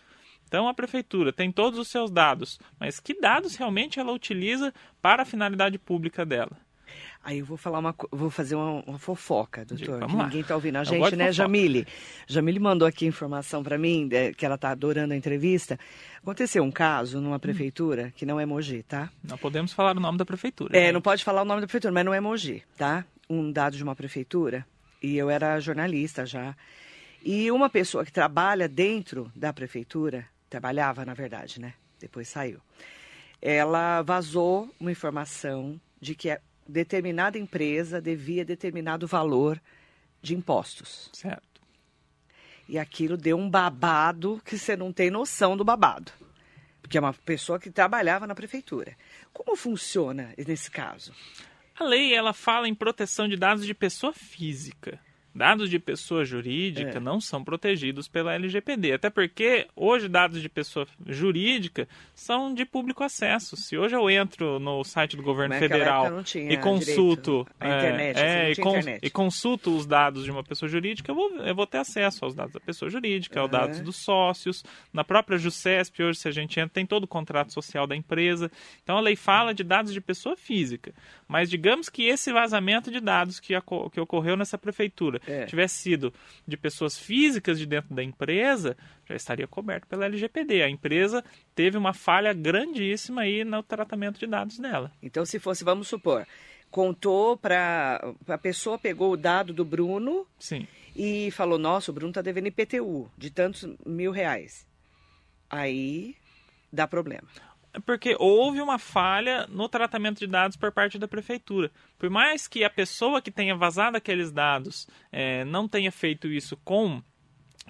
Então 0.51 0.67
a 0.67 0.75
prefeitura 0.75 1.33
tem 1.33 1.53
todos 1.53 1.79
os 1.79 1.87
seus 1.87 2.11
dados, 2.11 2.59
mas 2.77 2.99
que 2.99 3.15
dados 3.15 3.55
realmente 3.55 4.01
ela 4.01 4.11
utiliza 4.11 4.75
para 5.01 5.23
a 5.23 5.25
finalidade 5.25 5.79
pública 5.79 6.27
dela? 6.27 6.51
Aí 7.23 7.39
eu 7.39 7.45
vou 7.45 7.57
falar 7.57 7.79
uma, 7.79 7.95
vou 8.11 8.31
fazer 8.31 8.57
uma, 8.57 8.83
uma 8.85 8.99
fofoca, 8.99 9.65
doutor. 9.65 10.01
ninguém 10.09 10.41
está 10.41 10.57
ouvindo 10.57 10.75
a 10.75 10.83
gente, 10.83 11.15
né. 11.15 11.31
Jamile? 11.31 11.87
Jamile 12.27 12.59
mandou 12.59 12.89
aqui 12.89 13.07
informação 13.07 13.63
para 13.63 13.79
mim 13.79 14.09
é, 14.11 14.33
que 14.33 14.45
ela 14.45 14.57
está 14.57 14.71
adorando 14.71 15.15
a 15.15 15.17
entrevista. 15.17 15.79
Aconteceu 16.21 16.65
um 16.65 16.71
caso 16.73 17.21
numa 17.21 17.37
hum. 17.37 17.39
prefeitura 17.39 18.13
que 18.17 18.27
não 18.27 18.41
é 18.41 18.45
Mogi, 18.45 18.83
tá? 18.83 19.09
Não 19.23 19.39
podemos 19.39 19.73
falar 19.73 19.97
o 19.97 20.01
nome 20.01 20.19
da 20.19 20.25
prefeitura. 20.25 20.77
É, 20.77 20.87
né? 20.87 20.93
não 20.93 21.01
pode 21.01 21.23
falar 21.23 21.43
o 21.43 21.45
nome 21.45 21.61
da 21.61 21.69
prefeitura, 21.69 21.95
mas 21.95 22.05
não 22.05 22.13
é 22.13 22.19
Mogi, 22.19 22.65
tá? 22.77 23.05
Um 23.29 23.53
dado 23.53 23.77
de 23.77 23.85
uma 23.85 23.95
prefeitura 23.95 24.67
e 25.01 25.17
eu 25.17 25.31
era 25.31 25.61
jornalista 25.61 26.27
já. 26.27 26.57
E 27.23 27.51
uma 27.53 27.71
pessoa 27.71 28.05
que 28.05 28.13
trabalha 28.13 28.67
dentro 28.67 29.31
da 29.37 29.53
prefeitura, 29.53 30.27
trabalhava 30.51 31.07
na 31.07 31.15
verdade, 31.15 31.61
né? 31.61 31.75
Depois 31.99 32.29
saiu. 32.29 32.61
Ela 33.41 34.03
vazou 34.03 34.69
uma 34.79 34.91
informação 34.91 35.81
de 36.01 36.15
que 36.15 36.39
determinada 36.69 37.39
empresa 37.39 38.01
devia 38.01 38.45
determinado 38.45 39.07
valor 39.07 39.61
de 40.21 40.35
impostos. 40.35 41.09
Certo. 41.13 41.63
E 42.69 42.79
aquilo 42.79 43.17
deu 43.17 43.39
um 43.39 43.49
babado 43.49 44.41
que 44.45 44.59
você 44.59 44.77
não 44.77 44.93
tem 44.93 45.11
noção 45.11 45.57
do 45.57 45.65
babado. 45.65 46.13
Porque 46.83 46.99
é 46.99 47.01
uma 47.01 47.13
pessoa 47.13 47.59
que 47.59 47.71
trabalhava 47.71 48.27
na 48.27 48.35
prefeitura. 48.35 48.97
Como 49.33 49.57
funciona 49.57 50.35
nesse 50.37 50.71
caso? 50.71 51.13
A 51.79 51.85
lei 51.85 52.15
ela 52.15 52.33
fala 52.33 52.69
em 52.69 52.75
proteção 52.75 53.29
de 53.29 53.37
dados 53.37 53.65
de 53.65 53.75
pessoa 53.75 54.13
física. 54.13 55.01
Dados 55.35 55.71
de 55.71 55.79
pessoa 55.79 56.25
jurídica 56.25 56.97
é. 56.97 57.01
não 57.01 57.21
são 57.21 57.45
protegidos 57.45 58.09
pela 58.09 58.35
LGPD, 58.35 58.95
até 58.95 59.09
porque 59.09 59.69
hoje 59.77 60.09
dados 60.09 60.43
de 60.43 60.49
pessoa 60.49 60.87
jurídica 61.07 61.89
são 62.15 62.53
de 62.53 62.65
público 62.65 63.05
acesso. 63.05 63.57
Se 63.57 63.79
hoje 63.79 63.95
eu 63.95 64.11
entro 64.11 64.59
no 64.59 64.83
site 64.83 65.17
do 65.17 65.23
governo 65.23 65.55
federal 65.55 66.07
e 66.35 66.57
consulto 66.57 67.47
a 67.61 67.67
internet, 67.69 68.19
é, 68.19 68.51
assim, 68.51 68.61
e, 68.61 68.65
internet. 68.65 69.07
e, 69.07 69.11
consulto 69.11 69.77
os 69.77 69.87
dados 69.87 70.25
de 70.25 70.33
uma 70.33 70.43
pessoa 70.43 70.69
jurídica, 70.69 71.13
eu 71.13 71.15
vou, 71.15 71.31
eu 71.37 71.55
vou 71.55 71.67
ter 71.67 71.79
acesso 71.79 72.25
aos 72.25 72.35
dados 72.35 72.53
da 72.53 72.61
pessoa 72.61 72.91
jurídica, 72.91 73.39
uhum. 73.39 73.43
aos 73.43 73.51
dados 73.51 73.81
dos 73.81 73.97
sócios. 73.97 74.65
Na 74.93 75.05
própria 75.05 75.39
JUSCESP, 75.39 76.03
hoje, 76.03 76.19
se 76.19 76.29
a 76.29 76.33
gente 76.33 76.59
entra, 76.59 76.75
tem 76.75 76.85
todo 76.85 77.05
o 77.05 77.09
contrato 77.09 77.53
social 77.53 77.87
da 77.87 77.95
empresa. 77.95 78.51
Então 78.83 78.97
a 78.97 79.01
lei 79.01 79.15
fala 79.15 79.55
de 79.55 79.63
dados 79.63 79.93
de 79.93 80.01
pessoa 80.01 80.37
física. 80.37 80.93
Mas 81.31 81.49
digamos 81.49 81.89
que 81.89 82.09
esse 82.09 82.33
vazamento 82.33 82.91
de 82.91 82.99
dados 82.99 83.39
que, 83.39 83.55
que 83.93 84.01
ocorreu 84.01 84.37
nessa 84.37 84.59
prefeitura 84.59 85.21
é. 85.29 85.47
tivesse 85.47 85.77
sido 85.77 86.13
de 86.45 86.57
pessoas 86.57 86.99
físicas 86.99 87.57
de 87.57 87.67
dentro 87.67 87.95
da 87.95 88.03
empresa, 88.03 88.77
já 89.09 89.15
estaria 89.15 89.47
coberto 89.47 89.87
pela 89.87 90.07
LGPD. 90.07 90.61
A 90.61 90.69
empresa 90.69 91.25
teve 91.55 91.79
uma 91.79 91.95
falha 91.95 92.33
grandíssima 92.33 93.21
aí 93.21 93.45
no 93.45 93.63
tratamento 93.63 94.19
de 94.19 94.27
dados 94.27 94.59
dela. 94.59 94.91
Então, 95.01 95.25
se 95.25 95.39
fosse, 95.39 95.63
vamos 95.63 95.87
supor, 95.87 96.27
contou 96.69 97.37
para 97.37 98.13
a 98.27 98.37
pessoa 98.37 98.77
pegou 98.77 99.13
o 99.13 99.17
dado 99.17 99.53
do 99.53 99.65
Bruno 99.65 100.27
Sim. 100.37 100.67
e 100.97 101.31
falou: 101.31 101.61
Nossa, 101.61 101.93
o 101.93 101.95
Bruno 101.95 102.11
está 102.11 102.23
devendo 102.23 102.49
IPTU 102.49 103.09
de 103.17 103.31
tantos 103.31 103.69
mil 103.87 104.11
reais. 104.11 104.67
Aí 105.49 106.17
dá 106.73 106.89
problema. 106.89 107.29
Porque 107.87 108.17
houve 108.19 108.61
uma 108.61 108.79
falha 108.79 109.47
no 109.49 109.69
tratamento 109.69 110.19
de 110.19 110.27
dados 110.27 110.57
por 110.57 110.73
parte 110.73 110.99
da 110.99 111.07
prefeitura. 111.07 111.71
Por 111.99 112.11
mais 112.11 112.49
que 112.49 112.65
a 112.65 112.71
pessoa 112.71 113.23
que 113.23 113.31
tenha 113.31 113.55
vazado 113.55 113.97
aqueles 113.97 114.33
dados 114.33 114.89
é, 115.13 115.45
não 115.45 115.69
tenha 115.69 115.93
feito 115.93 116.27
isso 116.27 116.57
com 116.65 117.03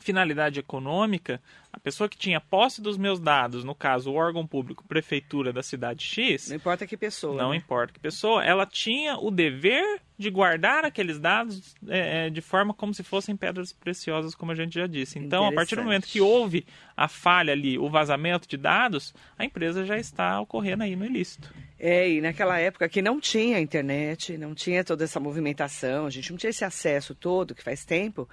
finalidade 0.00 0.58
econômica, 0.58 1.40
a 1.72 1.78
pessoa 1.78 2.08
que 2.08 2.16
tinha 2.16 2.40
posse 2.40 2.80
dos 2.80 2.96
meus 2.96 3.20
dados, 3.20 3.62
no 3.62 3.74
caso 3.74 4.10
o 4.10 4.14
órgão 4.14 4.46
público, 4.46 4.84
prefeitura 4.86 5.52
da 5.52 5.62
cidade 5.62 6.04
X. 6.04 6.48
Não 6.48 6.56
importa 6.56 6.86
que 6.86 6.96
pessoa. 6.96 7.36
Não 7.36 7.50
né? 7.50 7.56
importa 7.56 7.92
que 7.92 8.00
pessoa, 8.00 8.44
ela 8.44 8.66
tinha 8.66 9.18
o 9.18 9.30
dever 9.30 10.00
de 10.20 10.30
guardar 10.30 10.84
aqueles 10.84 11.18
dados 11.18 11.74
é, 11.88 12.26
é 12.26 12.30
de 12.30 12.42
forma 12.42 12.74
como 12.74 12.92
se 12.92 13.02
fossem 13.02 13.34
pedras 13.34 13.72
preciosas, 13.72 14.34
como 14.34 14.52
a 14.52 14.54
gente 14.54 14.74
já 14.74 14.86
disse. 14.86 15.18
Então, 15.18 15.46
a 15.46 15.52
partir 15.52 15.76
do 15.76 15.82
momento 15.82 16.06
que 16.06 16.20
houve 16.20 16.66
a 16.94 17.08
falha 17.08 17.54
ali, 17.54 17.78
o 17.78 17.88
vazamento 17.88 18.46
de 18.46 18.58
dados, 18.58 19.14
a 19.38 19.46
empresa 19.46 19.84
já 19.86 19.98
está 19.98 20.38
ocorrendo 20.38 20.82
aí 20.82 20.94
no 20.94 21.06
ilícito. 21.06 21.52
É, 21.78 22.06
e 22.10 22.20
naquela 22.20 22.58
época 22.58 22.86
que 22.86 23.00
não 23.00 23.18
tinha 23.18 23.58
internet, 23.58 24.36
não 24.36 24.54
tinha 24.54 24.84
toda 24.84 25.04
essa 25.04 25.18
movimentação, 25.18 26.04
a 26.04 26.10
gente 26.10 26.30
não 26.30 26.36
tinha 26.36 26.50
esse 26.50 26.66
acesso 26.66 27.14
todo, 27.14 27.54
que 27.54 27.62
faz 27.62 27.86
tempo. 27.86 28.28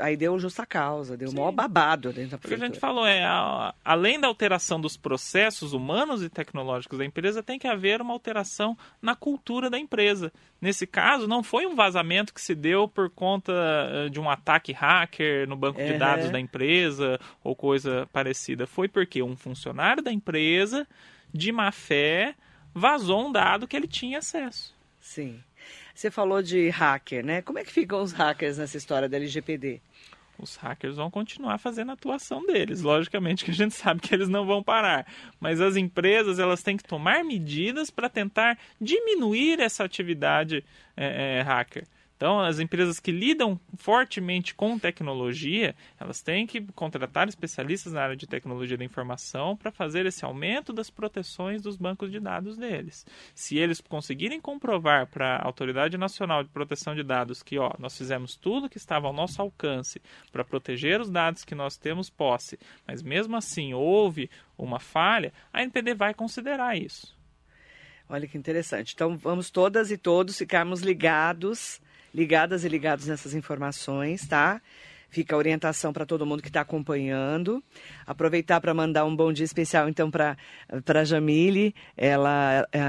Aí 0.00 0.14
deu 0.14 0.38
justa 0.38 0.66
causa, 0.66 1.16
deu 1.16 1.30
o 1.30 1.34
maior 1.34 1.50
babado 1.50 2.12
dentro 2.12 2.32
da 2.32 2.38
prefeitura. 2.38 2.54
O 2.54 2.58
que 2.58 2.64
a 2.64 2.66
gente 2.66 2.80
falou 2.80 3.06
é, 3.06 3.24
a, 3.24 3.74
além 3.82 4.20
da 4.20 4.28
alteração 4.28 4.78
dos 4.78 4.94
processos 4.94 5.72
humanos 5.72 6.22
e 6.22 6.28
tecnológicos 6.28 6.98
da 6.98 7.04
empresa, 7.04 7.42
tem 7.42 7.58
que 7.58 7.66
haver 7.66 8.02
uma 8.02 8.12
alteração 8.12 8.76
na 9.00 9.16
cultura 9.16 9.70
da 9.70 9.78
empresa. 9.78 10.30
Nesse 10.60 10.86
caso, 10.86 11.26
não 11.26 11.42
foi 11.42 11.64
um 11.66 11.74
vazamento 11.74 12.34
que 12.34 12.42
se 12.42 12.54
deu 12.54 12.86
por 12.86 13.08
conta 13.08 13.52
eh, 13.52 14.08
de 14.10 14.20
um 14.20 14.28
ataque 14.28 14.72
hacker 14.72 15.48
no 15.48 15.56
banco 15.56 15.82
de 15.82 15.96
dados 15.96 16.30
da 16.30 16.38
empresa 16.38 17.18
ou 17.42 17.56
coisa 17.56 18.06
parecida. 18.12 18.66
Foi 18.66 18.86
porque 18.86 19.22
um 19.22 19.36
funcionário 19.36 20.02
da 20.02 20.12
empresa, 20.12 20.86
de 21.32 21.50
má 21.50 21.72
fé, 21.72 22.34
vazou 22.74 23.28
um 23.28 23.32
dado 23.32 23.66
que 23.66 23.76
ele 23.76 23.88
tinha 23.88 24.18
acesso. 24.18 24.74
Sim. 25.00 25.38
Você 25.94 26.10
falou 26.10 26.42
de 26.42 26.68
hacker, 26.70 27.24
né? 27.24 27.40
Como 27.40 27.58
é 27.58 27.64
que 27.64 27.70
ficam 27.70 28.02
os 28.02 28.12
hackers 28.12 28.58
nessa 28.58 28.76
história 28.76 29.08
da 29.08 29.16
LGPD? 29.16 29.80
Os 30.36 30.56
hackers 30.56 30.96
vão 30.96 31.08
continuar 31.08 31.58
fazendo 31.58 31.90
a 31.90 31.94
atuação 31.94 32.44
deles. 32.44 32.82
Logicamente 32.82 33.44
que 33.44 33.52
a 33.52 33.54
gente 33.54 33.72
sabe 33.76 34.00
que 34.00 34.12
eles 34.12 34.28
não 34.28 34.44
vão 34.44 34.62
parar. 34.62 35.06
Mas 35.38 35.60
as 35.60 35.76
empresas 35.76 36.40
elas 36.40 36.62
têm 36.62 36.76
que 36.76 36.82
tomar 36.82 37.24
medidas 37.24 37.90
para 37.90 38.08
tentar 38.08 38.58
diminuir 38.80 39.60
essa 39.60 39.84
atividade 39.84 40.64
é, 40.96 41.38
é, 41.38 41.42
hacker. 41.42 41.86
Então, 42.16 42.38
as 42.40 42.60
empresas 42.60 43.00
que 43.00 43.10
lidam 43.10 43.58
fortemente 43.76 44.54
com 44.54 44.78
tecnologia, 44.78 45.74
elas 45.98 46.22
têm 46.22 46.46
que 46.46 46.60
contratar 46.72 47.28
especialistas 47.28 47.92
na 47.92 48.02
área 48.02 48.16
de 48.16 48.26
tecnologia 48.26 48.76
da 48.76 48.84
informação 48.84 49.56
para 49.56 49.72
fazer 49.72 50.06
esse 50.06 50.24
aumento 50.24 50.72
das 50.72 50.90
proteções 50.90 51.60
dos 51.60 51.76
bancos 51.76 52.12
de 52.12 52.20
dados 52.20 52.56
deles. 52.56 53.04
Se 53.34 53.58
eles 53.58 53.80
conseguirem 53.80 54.40
comprovar 54.40 55.08
para 55.08 55.36
a 55.36 55.44
Autoridade 55.44 55.98
Nacional 55.98 56.44
de 56.44 56.50
Proteção 56.50 56.94
de 56.94 57.02
Dados 57.02 57.42
que, 57.42 57.58
ó, 57.58 57.72
nós 57.78 57.96
fizemos 57.98 58.36
tudo 58.36 58.68
que 58.68 58.78
estava 58.78 59.08
ao 59.08 59.12
nosso 59.12 59.42
alcance 59.42 60.00
para 60.30 60.44
proteger 60.44 61.00
os 61.00 61.10
dados 61.10 61.44
que 61.44 61.54
nós 61.54 61.76
temos 61.76 62.08
posse, 62.08 62.58
mas 62.86 63.02
mesmo 63.02 63.36
assim 63.36 63.74
houve 63.74 64.30
uma 64.56 64.78
falha, 64.78 65.32
a 65.52 65.62
NPD 65.62 65.94
vai 65.94 66.14
considerar 66.14 66.76
isso. 66.78 67.14
Olha 68.08 68.28
que 68.28 68.38
interessante. 68.38 68.92
Então, 68.94 69.16
vamos 69.16 69.50
todas 69.50 69.90
e 69.90 69.96
todos 69.96 70.38
ficarmos 70.38 70.80
ligados 70.80 71.80
ligadas 72.14 72.64
e 72.64 72.68
ligados 72.68 73.06
nessas 73.06 73.34
informações, 73.34 74.26
tá? 74.26 74.62
Fica 75.14 75.36
a 75.36 75.38
orientação 75.38 75.92
para 75.92 76.04
todo 76.04 76.26
mundo 76.26 76.42
que 76.42 76.48
está 76.48 76.62
acompanhando. 76.62 77.62
Aproveitar 78.04 78.60
para 78.60 78.74
mandar 78.74 79.04
um 79.04 79.14
bom 79.14 79.32
dia 79.32 79.44
especial, 79.44 79.88
então, 79.88 80.10
para 80.10 80.36
a 80.68 81.04
Jamile. 81.04 81.72
Ela, 81.96 82.66
é, 82.72 82.80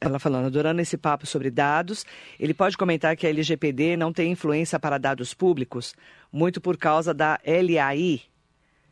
ela 0.00 0.18
falando, 0.18 0.46
adorando 0.46 0.80
esse 0.80 0.98
papo 0.98 1.24
sobre 1.24 1.52
dados. 1.52 2.04
Ele 2.38 2.52
pode 2.52 2.76
comentar 2.76 3.16
que 3.16 3.28
a 3.28 3.30
LGPD 3.30 3.96
não 3.96 4.12
tem 4.12 4.32
influência 4.32 4.76
para 4.78 4.98
dados 4.98 5.32
públicos, 5.34 5.94
muito 6.32 6.60
por 6.60 6.76
causa 6.76 7.14
da 7.14 7.38
LAI, 7.46 8.22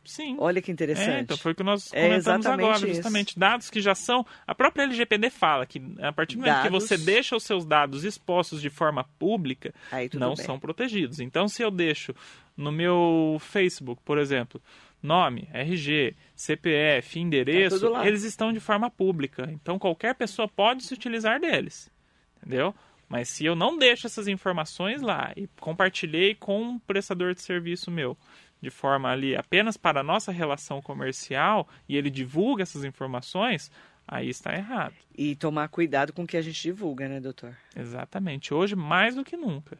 Sim. 0.07 0.37
Olha 0.39 0.61
que 0.61 0.71
interessante. 0.71 1.09
É, 1.09 1.19
então 1.19 1.37
foi 1.37 1.51
o 1.51 1.55
que 1.55 1.63
nós 1.63 1.91
é 1.93 2.07
comentamos 2.07 2.45
é 2.45 2.49
agora, 2.49 2.87
justamente. 2.87 3.29
Isso. 3.29 3.39
Dados 3.39 3.69
que 3.69 3.81
já 3.81 3.93
são. 3.93 4.25
A 4.47 4.55
própria 4.55 4.83
LGPD 4.83 5.29
fala 5.29 5.65
que 5.65 5.81
a 5.99 6.13
partir 6.13 6.35
do 6.35 6.39
momento 6.39 6.55
dados... 6.55 6.71
que 6.71 6.87
você 6.87 6.97
deixa 6.97 7.35
os 7.35 7.43
seus 7.43 7.65
dados 7.65 8.03
expostos 8.03 8.61
de 8.61 8.69
forma 8.69 9.03
pública, 9.19 9.73
não 10.13 10.33
bem. 10.33 10.45
são 10.45 10.57
protegidos. 10.57 11.19
Então, 11.19 11.47
se 11.47 11.61
eu 11.61 11.69
deixo 11.69 12.15
no 12.55 12.71
meu 12.71 13.37
Facebook, 13.39 14.01
por 14.03 14.17
exemplo, 14.17 14.61
nome, 15.03 15.47
RG, 15.53 16.15
CPF, 16.35 17.19
endereço, 17.19 17.91
tá 17.91 18.07
eles 18.07 18.23
estão 18.23 18.53
de 18.53 18.59
forma 18.59 18.89
pública. 18.89 19.49
Então, 19.51 19.77
qualquer 19.77 20.15
pessoa 20.15 20.47
pode 20.47 20.83
se 20.83 20.93
utilizar 20.93 21.39
deles. 21.39 21.91
Entendeu? 22.37 22.73
Mas 23.09 23.29
se 23.29 23.45
eu 23.45 23.55
não 23.55 23.77
deixo 23.77 24.05
essas 24.05 24.27
informações 24.27 25.01
lá 25.01 25.31
e 25.35 25.47
compartilhei 25.59 26.35
com 26.35 26.61
um 26.61 26.79
prestador 26.79 27.33
de 27.33 27.41
serviço 27.41 27.89
meu, 27.89 28.17
de 28.61 28.69
forma 28.69 29.09
ali 29.09 29.35
apenas 29.35 29.77
para 29.77 30.01
a 30.01 30.03
nossa 30.03 30.31
relação 30.31 30.81
comercial 30.81 31.67
e 31.87 31.95
ele 31.95 32.09
divulga 32.09 32.63
essas 32.63 32.83
informações, 32.83 33.71
aí 34.07 34.29
está 34.29 34.53
errado. 34.55 34.95
E 35.15 35.35
tomar 35.35 35.67
cuidado 35.69 36.13
com 36.13 36.23
o 36.23 36.27
que 36.27 36.37
a 36.37 36.41
gente 36.41 36.61
divulga, 36.61 37.07
né, 37.07 37.19
doutor? 37.19 37.55
Exatamente. 37.75 38.53
Hoje, 38.53 38.75
mais 38.75 39.15
do 39.15 39.23
que 39.23 39.37
nunca. 39.37 39.77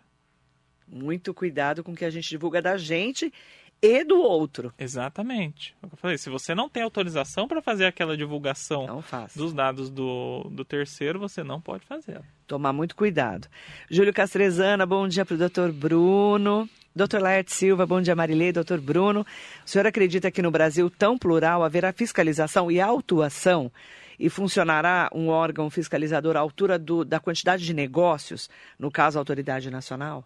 Muito 0.88 1.34
cuidado 1.34 1.84
com 1.84 1.92
o 1.92 1.96
que 1.96 2.06
a 2.06 2.10
gente 2.10 2.30
divulga 2.30 2.62
da 2.62 2.78
gente 2.78 3.32
e 3.82 4.04
do 4.04 4.20
outro. 4.20 4.74
Exatamente. 4.78 5.76
É 5.84 5.86
eu 5.86 5.98
falei, 5.98 6.18
se 6.18 6.30
você 6.30 6.56
não 6.56 6.70
tem 6.70 6.84
autorização 6.84 7.48
para 7.48 7.62
fazer 7.62 7.86
aquela 7.86 8.18
divulgação 8.18 9.04
dos 9.36 9.54
dados 9.54 9.90
do, 9.90 10.50
do 10.52 10.66
terceiro, 10.66 11.20
você 11.20 11.44
não 11.44 11.62
pode 11.62 11.86
fazer. 11.86 12.22
Tomar 12.46 12.74
muito 12.74 12.96
cuidado. 12.96 13.48
Júlio 13.90 14.14
Castrezana, 14.14 14.86
bom 14.86 15.08
dia 15.08 15.26
para 15.26 15.36
o 15.36 15.38
doutor 15.38 15.72
Bruno. 15.72 16.68
Doutor 16.98 17.22
Laerte 17.22 17.54
Silva, 17.54 17.86
bom 17.86 18.02
dia 18.02 18.16
Marilei, 18.16 18.52
doutor 18.52 18.82
Bruno. 18.82 19.22
O 19.64 19.70
senhor 19.70 19.86
acredita 19.86 20.32
que 20.32 20.42
no 20.42 20.50
Brasil 20.50 20.90
tão 20.90 21.16
plural 21.16 21.64
haverá 21.64 21.94
fiscalização 21.94 22.72
e 22.72 22.82
autuação 22.82 23.72
e 24.20 24.32
funcionará 24.32 25.08
um 25.14 25.28
órgão 25.28 25.70
fiscalizador 25.70 26.36
à 26.36 26.40
altura 26.40 26.80
do, 26.80 27.06
da 27.06 27.20
quantidade 27.20 27.64
de 27.64 27.72
negócios, 27.72 28.50
no 28.80 28.90
caso 28.90 29.20
a 29.20 29.22
Autoridade 29.22 29.70
Nacional? 29.70 30.26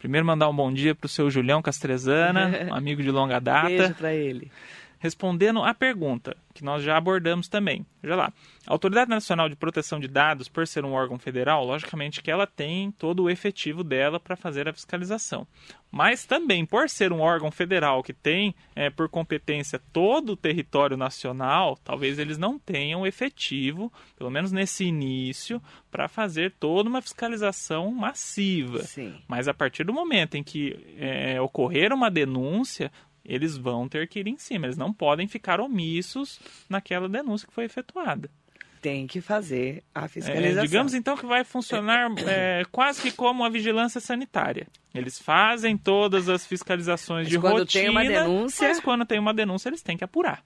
Primeiro 0.00 0.26
mandar 0.26 0.48
um 0.48 0.54
bom 0.54 0.72
dia 0.72 0.96
para 0.96 1.06
o 1.06 1.08
seu 1.08 1.30
Julião 1.30 1.62
Castrezana, 1.62 2.66
um 2.70 2.74
amigo 2.74 3.00
de 3.00 3.12
longa 3.12 3.38
data. 3.38 3.68
Beijo 3.68 3.94
para 3.94 4.12
ele 4.12 4.50
respondendo 4.98 5.62
à 5.62 5.72
pergunta, 5.72 6.36
que 6.52 6.64
nós 6.64 6.82
já 6.82 6.96
abordamos 6.96 7.48
também. 7.48 7.86
Veja 8.02 8.16
lá. 8.16 8.32
A 8.66 8.72
Autoridade 8.72 9.08
Nacional 9.08 9.48
de 9.48 9.56
Proteção 9.56 9.98
de 9.98 10.08
Dados, 10.08 10.48
por 10.48 10.66
ser 10.66 10.84
um 10.84 10.92
órgão 10.92 11.18
federal, 11.18 11.64
logicamente 11.64 12.22
que 12.22 12.30
ela 12.30 12.46
tem 12.46 12.90
todo 12.92 13.22
o 13.24 13.30
efetivo 13.30 13.82
dela 13.82 14.20
para 14.20 14.36
fazer 14.36 14.68
a 14.68 14.72
fiscalização. 14.72 15.46
Mas 15.90 16.26
também, 16.26 16.66
por 16.66 16.88
ser 16.90 17.12
um 17.12 17.20
órgão 17.20 17.50
federal 17.50 18.02
que 18.02 18.12
tem 18.12 18.54
é, 18.76 18.90
por 18.90 19.08
competência 19.08 19.80
todo 19.92 20.30
o 20.30 20.36
território 20.36 20.96
nacional, 20.96 21.78
talvez 21.82 22.18
eles 22.18 22.36
não 22.36 22.58
tenham 22.58 23.06
efetivo, 23.06 23.90
pelo 24.16 24.30
menos 24.30 24.52
nesse 24.52 24.84
início, 24.84 25.62
para 25.90 26.06
fazer 26.06 26.52
toda 26.60 26.88
uma 26.88 27.00
fiscalização 27.00 27.90
massiva. 27.90 28.82
Sim. 28.82 29.14
Mas 29.26 29.48
a 29.48 29.54
partir 29.54 29.84
do 29.84 29.94
momento 29.94 30.36
em 30.36 30.42
que 30.42 30.94
é, 30.98 31.40
ocorrer 31.40 31.92
uma 31.92 32.10
denúncia, 32.10 32.92
eles 33.28 33.58
vão 33.58 33.86
ter 33.86 34.08
que 34.08 34.20
ir 34.20 34.26
em 34.26 34.38
cima, 34.38 34.66
eles 34.66 34.78
não 34.78 34.92
podem 34.92 35.28
ficar 35.28 35.60
omissos 35.60 36.40
naquela 36.68 37.08
denúncia 37.08 37.46
que 37.46 37.52
foi 37.52 37.64
efetuada. 37.64 38.30
Tem 38.80 39.06
que 39.06 39.20
fazer 39.20 39.82
a 39.94 40.08
fiscalização. 40.08 40.62
É, 40.62 40.66
digamos 40.66 40.94
então 40.94 41.16
que 41.16 41.26
vai 41.26 41.44
funcionar 41.44 42.10
é, 42.26 42.62
quase 42.72 43.02
que 43.02 43.10
como 43.10 43.44
a 43.44 43.50
vigilância 43.50 44.00
sanitária. 44.00 44.66
Eles 44.94 45.18
fazem 45.18 45.76
todas 45.76 46.28
as 46.28 46.46
fiscalizações 46.46 47.24
mas 47.24 47.28
de 47.28 47.38
quando 47.38 47.58
rotina. 47.58 47.82
Tem 47.82 47.90
uma 47.90 48.04
denúncia... 48.04 48.68
Mas 48.68 48.80
quando 48.80 49.04
tem 49.04 49.18
uma 49.18 49.34
denúncia, 49.34 49.68
eles 49.68 49.82
têm 49.82 49.96
que 49.96 50.04
apurar. 50.04 50.42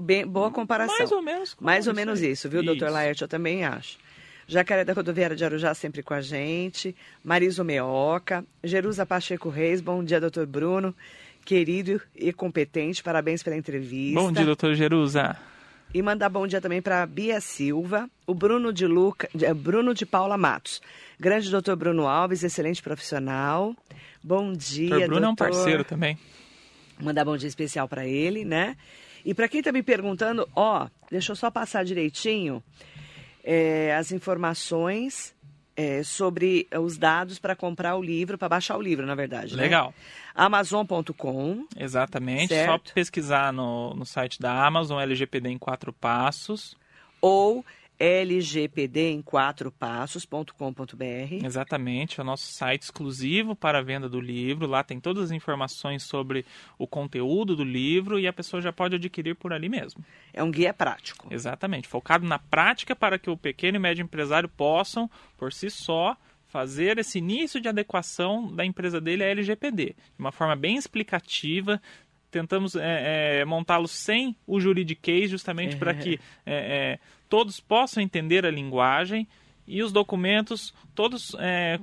Bem, 0.00 0.26
boa 0.26 0.50
comparação. 0.50 0.96
Mais 0.98 1.12
ou 1.12 1.22
menos. 1.22 1.56
Mais 1.60 1.86
ou 1.86 1.94
menos 1.94 2.22
isso, 2.22 2.48
viu, 2.48 2.62
doutor 2.62 2.90
Laerte? 2.90 3.22
Eu 3.22 3.28
também 3.28 3.64
acho. 3.64 3.98
Jacaré 4.48 4.84
da 4.84 4.92
Rodoviária 4.92 5.36
de 5.36 5.44
Arujá 5.44 5.74
sempre 5.74 6.02
com 6.02 6.14
a 6.14 6.20
gente. 6.20 6.96
Mariso 7.22 7.62
Meoca. 7.62 8.44
Jerusa 8.64 9.04
Pacheco 9.04 9.50
Reis. 9.50 9.80
Bom 9.80 10.02
dia, 10.02 10.20
doutor 10.20 10.46
Bruno 10.46 10.94
querido 11.46 12.02
e 12.14 12.32
competente. 12.32 13.02
Parabéns 13.02 13.42
pela 13.42 13.56
entrevista. 13.56 14.20
Bom 14.20 14.32
dia, 14.32 14.44
doutor 14.44 14.74
Jerusa. 14.74 15.36
E 15.94 16.02
mandar 16.02 16.28
bom 16.28 16.46
dia 16.46 16.60
também 16.60 16.82
para 16.82 17.06
Bia 17.06 17.40
Silva, 17.40 18.10
o 18.26 18.34
Bruno 18.34 18.72
de 18.72 18.86
Luca, 18.86 19.30
eh, 19.40 19.54
Bruno 19.54 19.94
de 19.94 20.04
Paula 20.04 20.36
Matos. 20.36 20.82
Grande 21.18 21.48
doutor 21.48 21.76
Bruno 21.76 22.06
Alves, 22.08 22.42
excelente 22.42 22.82
profissional. 22.82 23.74
Bom 24.22 24.52
dia, 24.52 24.90
doutor. 24.90 25.06
Bruno 25.06 25.26
doutor. 25.26 25.44
é 25.46 25.48
um 25.48 25.52
parceiro 25.52 25.84
também. 25.84 26.18
Mandar 27.00 27.24
bom 27.24 27.36
dia 27.36 27.48
especial 27.48 27.88
para 27.88 28.04
ele, 28.04 28.44
né? 28.44 28.76
E 29.24 29.32
para 29.32 29.48
quem 29.48 29.60
está 29.60 29.70
me 29.70 29.82
perguntando, 29.82 30.48
ó, 30.54 30.88
deixa 31.10 31.32
eu 31.32 31.36
só 31.36 31.50
passar 31.50 31.84
direitinho 31.84 32.62
é, 33.44 33.94
as 33.94 34.10
informações 34.10 35.35
é, 35.76 36.02
sobre 36.02 36.66
os 36.78 36.96
dados 36.96 37.38
para 37.38 37.54
comprar 37.54 37.96
o 37.96 38.02
livro, 38.02 38.38
para 38.38 38.48
baixar 38.48 38.76
o 38.76 38.82
livro, 38.82 39.04
na 39.04 39.14
verdade. 39.14 39.54
né? 39.54 39.62
Legal. 39.62 39.92
Amazon.com. 40.34 41.66
Exatamente. 41.76 42.48
Certo. 42.48 42.88
Só 42.88 42.94
pesquisar 42.94 43.52
no, 43.52 43.94
no 43.94 44.06
site 44.06 44.40
da 44.40 44.66
Amazon, 44.66 45.00
LGPD 45.00 45.50
em 45.50 45.58
quatro 45.58 45.92
passos. 45.92 46.76
ou 47.20 47.64
lgpd 47.98 49.00
em 49.00 49.22
quatro 49.22 49.72
passos.com.br. 49.72 51.44
Exatamente, 51.44 52.20
é 52.20 52.22
o 52.22 52.26
nosso 52.26 52.52
site 52.52 52.82
exclusivo 52.82 53.56
para 53.56 53.78
a 53.78 53.82
venda 53.82 54.08
do 54.08 54.20
livro. 54.20 54.66
Lá 54.66 54.84
tem 54.84 55.00
todas 55.00 55.24
as 55.24 55.30
informações 55.30 56.02
sobre 56.02 56.44
o 56.78 56.86
conteúdo 56.86 57.56
do 57.56 57.64
livro 57.64 58.18
e 58.18 58.26
a 58.26 58.32
pessoa 58.32 58.60
já 58.60 58.72
pode 58.72 58.96
adquirir 58.96 59.34
por 59.34 59.52
ali 59.52 59.68
mesmo. 59.68 60.04
É 60.32 60.42
um 60.42 60.50
guia 60.50 60.74
prático. 60.74 61.26
Exatamente, 61.30 61.88
focado 61.88 62.26
na 62.26 62.38
prática 62.38 62.94
para 62.94 63.18
que 63.18 63.30
o 63.30 63.36
pequeno 63.36 63.76
e 63.76 63.80
médio 63.80 64.02
empresário 64.02 64.48
possam, 64.48 65.10
por 65.38 65.52
si 65.52 65.70
só, 65.70 66.16
fazer 66.48 66.98
esse 66.98 67.18
início 67.18 67.60
de 67.60 67.68
adequação 67.68 68.50
da 68.54 68.64
empresa 68.64 69.00
dele 69.00 69.24
à 69.24 69.28
LGPD, 69.28 69.86
de 69.86 70.18
uma 70.18 70.32
forma 70.32 70.56
bem 70.56 70.76
explicativa. 70.76 71.80
Tentamos 72.30 72.74
é, 72.74 73.40
é, 73.40 73.44
montá-lo 73.44 73.88
sem 73.88 74.36
o 74.46 74.60
juridiquês, 74.60 75.30
justamente 75.30 75.76
para 75.76 75.94
que 75.94 76.18
é, 76.44 76.54
é, 76.54 76.98
todos 77.28 77.60
possam 77.60 78.02
entender 78.02 78.44
a 78.46 78.50
linguagem 78.50 79.26
e 79.66 79.82
os 79.82 79.92
documentos, 79.92 80.72
todos 80.94 81.34
é, 81.38 81.78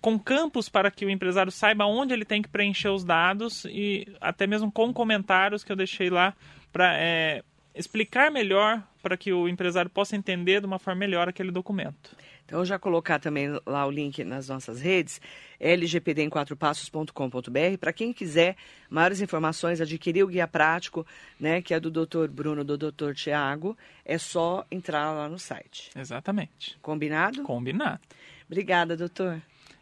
com 0.00 0.18
campos 0.18 0.68
para 0.68 0.90
que 0.90 1.04
o 1.04 1.10
empresário 1.10 1.52
saiba 1.52 1.86
onde 1.86 2.12
ele 2.12 2.24
tem 2.24 2.42
que 2.42 2.48
preencher 2.48 2.88
os 2.88 3.04
dados 3.04 3.64
e 3.66 4.06
até 4.20 4.46
mesmo 4.46 4.70
com 4.70 4.92
comentários 4.92 5.62
que 5.64 5.70
eu 5.72 5.76
deixei 5.76 6.10
lá 6.10 6.34
para 6.72 6.96
é, 6.98 7.42
explicar 7.74 8.30
melhor 8.30 8.82
para 9.02 9.16
que 9.16 9.32
o 9.32 9.48
empresário 9.48 9.90
possa 9.90 10.16
entender 10.16 10.60
de 10.60 10.66
uma 10.66 10.78
forma 10.78 11.00
melhor 11.00 11.28
aquele 11.28 11.50
documento. 11.50 12.16
Então, 12.52 12.60
eu 12.60 12.66
já 12.66 12.78
colocar 12.78 13.18
também 13.18 13.48
lá 13.64 13.86
o 13.86 13.90
link 13.90 14.22
nas 14.24 14.50
nossas 14.50 14.78
redes, 14.78 15.22
lgpd 15.58 16.20
em 16.20 16.28
quatro 16.28 16.54
passos.com.br, 16.54 17.78
para 17.80 17.94
quem 17.94 18.12
quiser 18.12 18.56
maiores 18.90 19.22
informações, 19.22 19.80
adquirir 19.80 20.22
o 20.22 20.26
guia 20.26 20.46
prático, 20.46 21.06
né, 21.40 21.62
que 21.62 21.72
é 21.72 21.80
do 21.80 21.90
Dr. 21.90 22.28
Bruno, 22.28 22.62
do 22.62 22.76
Dr. 22.76 23.14
Tiago, 23.14 23.74
é 24.04 24.18
só 24.18 24.66
entrar 24.70 25.12
lá 25.12 25.30
no 25.30 25.38
site. 25.38 25.88
Exatamente. 25.96 26.76
Combinado? 26.82 27.42
Combinado. 27.42 28.00
Obrigada, 28.44 28.98
doutor. 28.98 29.40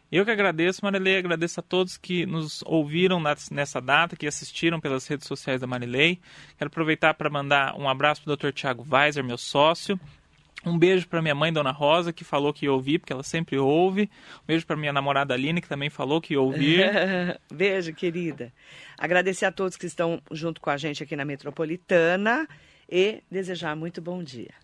Eu 0.09 0.23
que 0.23 0.31
agradeço, 0.31 0.79
Marilei, 0.81 1.17
agradeço 1.17 1.59
a 1.59 1.63
todos 1.63 1.97
que 1.97 2.25
nos 2.25 2.63
ouviram 2.65 3.21
nessa 3.51 3.81
data, 3.81 4.15
que 4.15 4.27
assistiram 4.27 4.79
pelas 4.79 5.05
redes 5.07 5.27
sociais 5.27 5.59
da 5.59 5.67
Marilei. 5.67 6.21
Quero 6.57 6.69
aproveitar 6.69 7.15
para 7.15 7.29
mandar 7.29 7.75
um 7.77 7.89
abraço 7.89 8.23
para 8.23 8.31
o 8.31 8.37
Dr. 8.37 8.53
Tiago 8.53 8.87
Weiser, 8.89 9.25
meu 9.25 9.37
sócio. 9.37 9.99
Um 10.65 10.77
beijo 10.77 11.07
para 11.07 11.21
minha 11.21 11.33
mãe, 11.33 11.51
Dona 11.51 11.71
Rosa, 11.71 12.13
que 12.13 12.23
falou 12.23 12.53
que 12.53 12.65
ia 12.65 12.71
ouvir, 12.71 12.99
porque 12.99 13.11
ela 13.11 13.23
sempre 13.23 13.57
ouve. 13.57 14.03
Um 14.43 14.45
beijo 14.47 14.65
para 14.65 14.75
minha 14.75 14.93
namorada 14.93 15.33
Aline, 15.33 15.61
que 15.61 15.67
também 15.67 15.89
falou 15.89 16.21
que 16.21 16.33
ia 16.33 16.41
ouvir. 16.41 16.85
beijo, 17.51 17.93
querida. 17.93 18.53
Agradecer 18.97 19.45
a 19.45 19.51
todos 19.51 19.75
que 19.75 19.87
estão 19.87 20.21
junto 20.31 20.61
com 20.61 20.69
a 20.69 20.77
gente 20.77 21.01
aqui 21.01 21.15
na 21.15 21.25
Metropolitana 21.25 22.47
e 22.89 23.23
desejar 23.31 23.75
muito 23.75 24.01
bom 24.01 24.21
dia. 24.23 24.60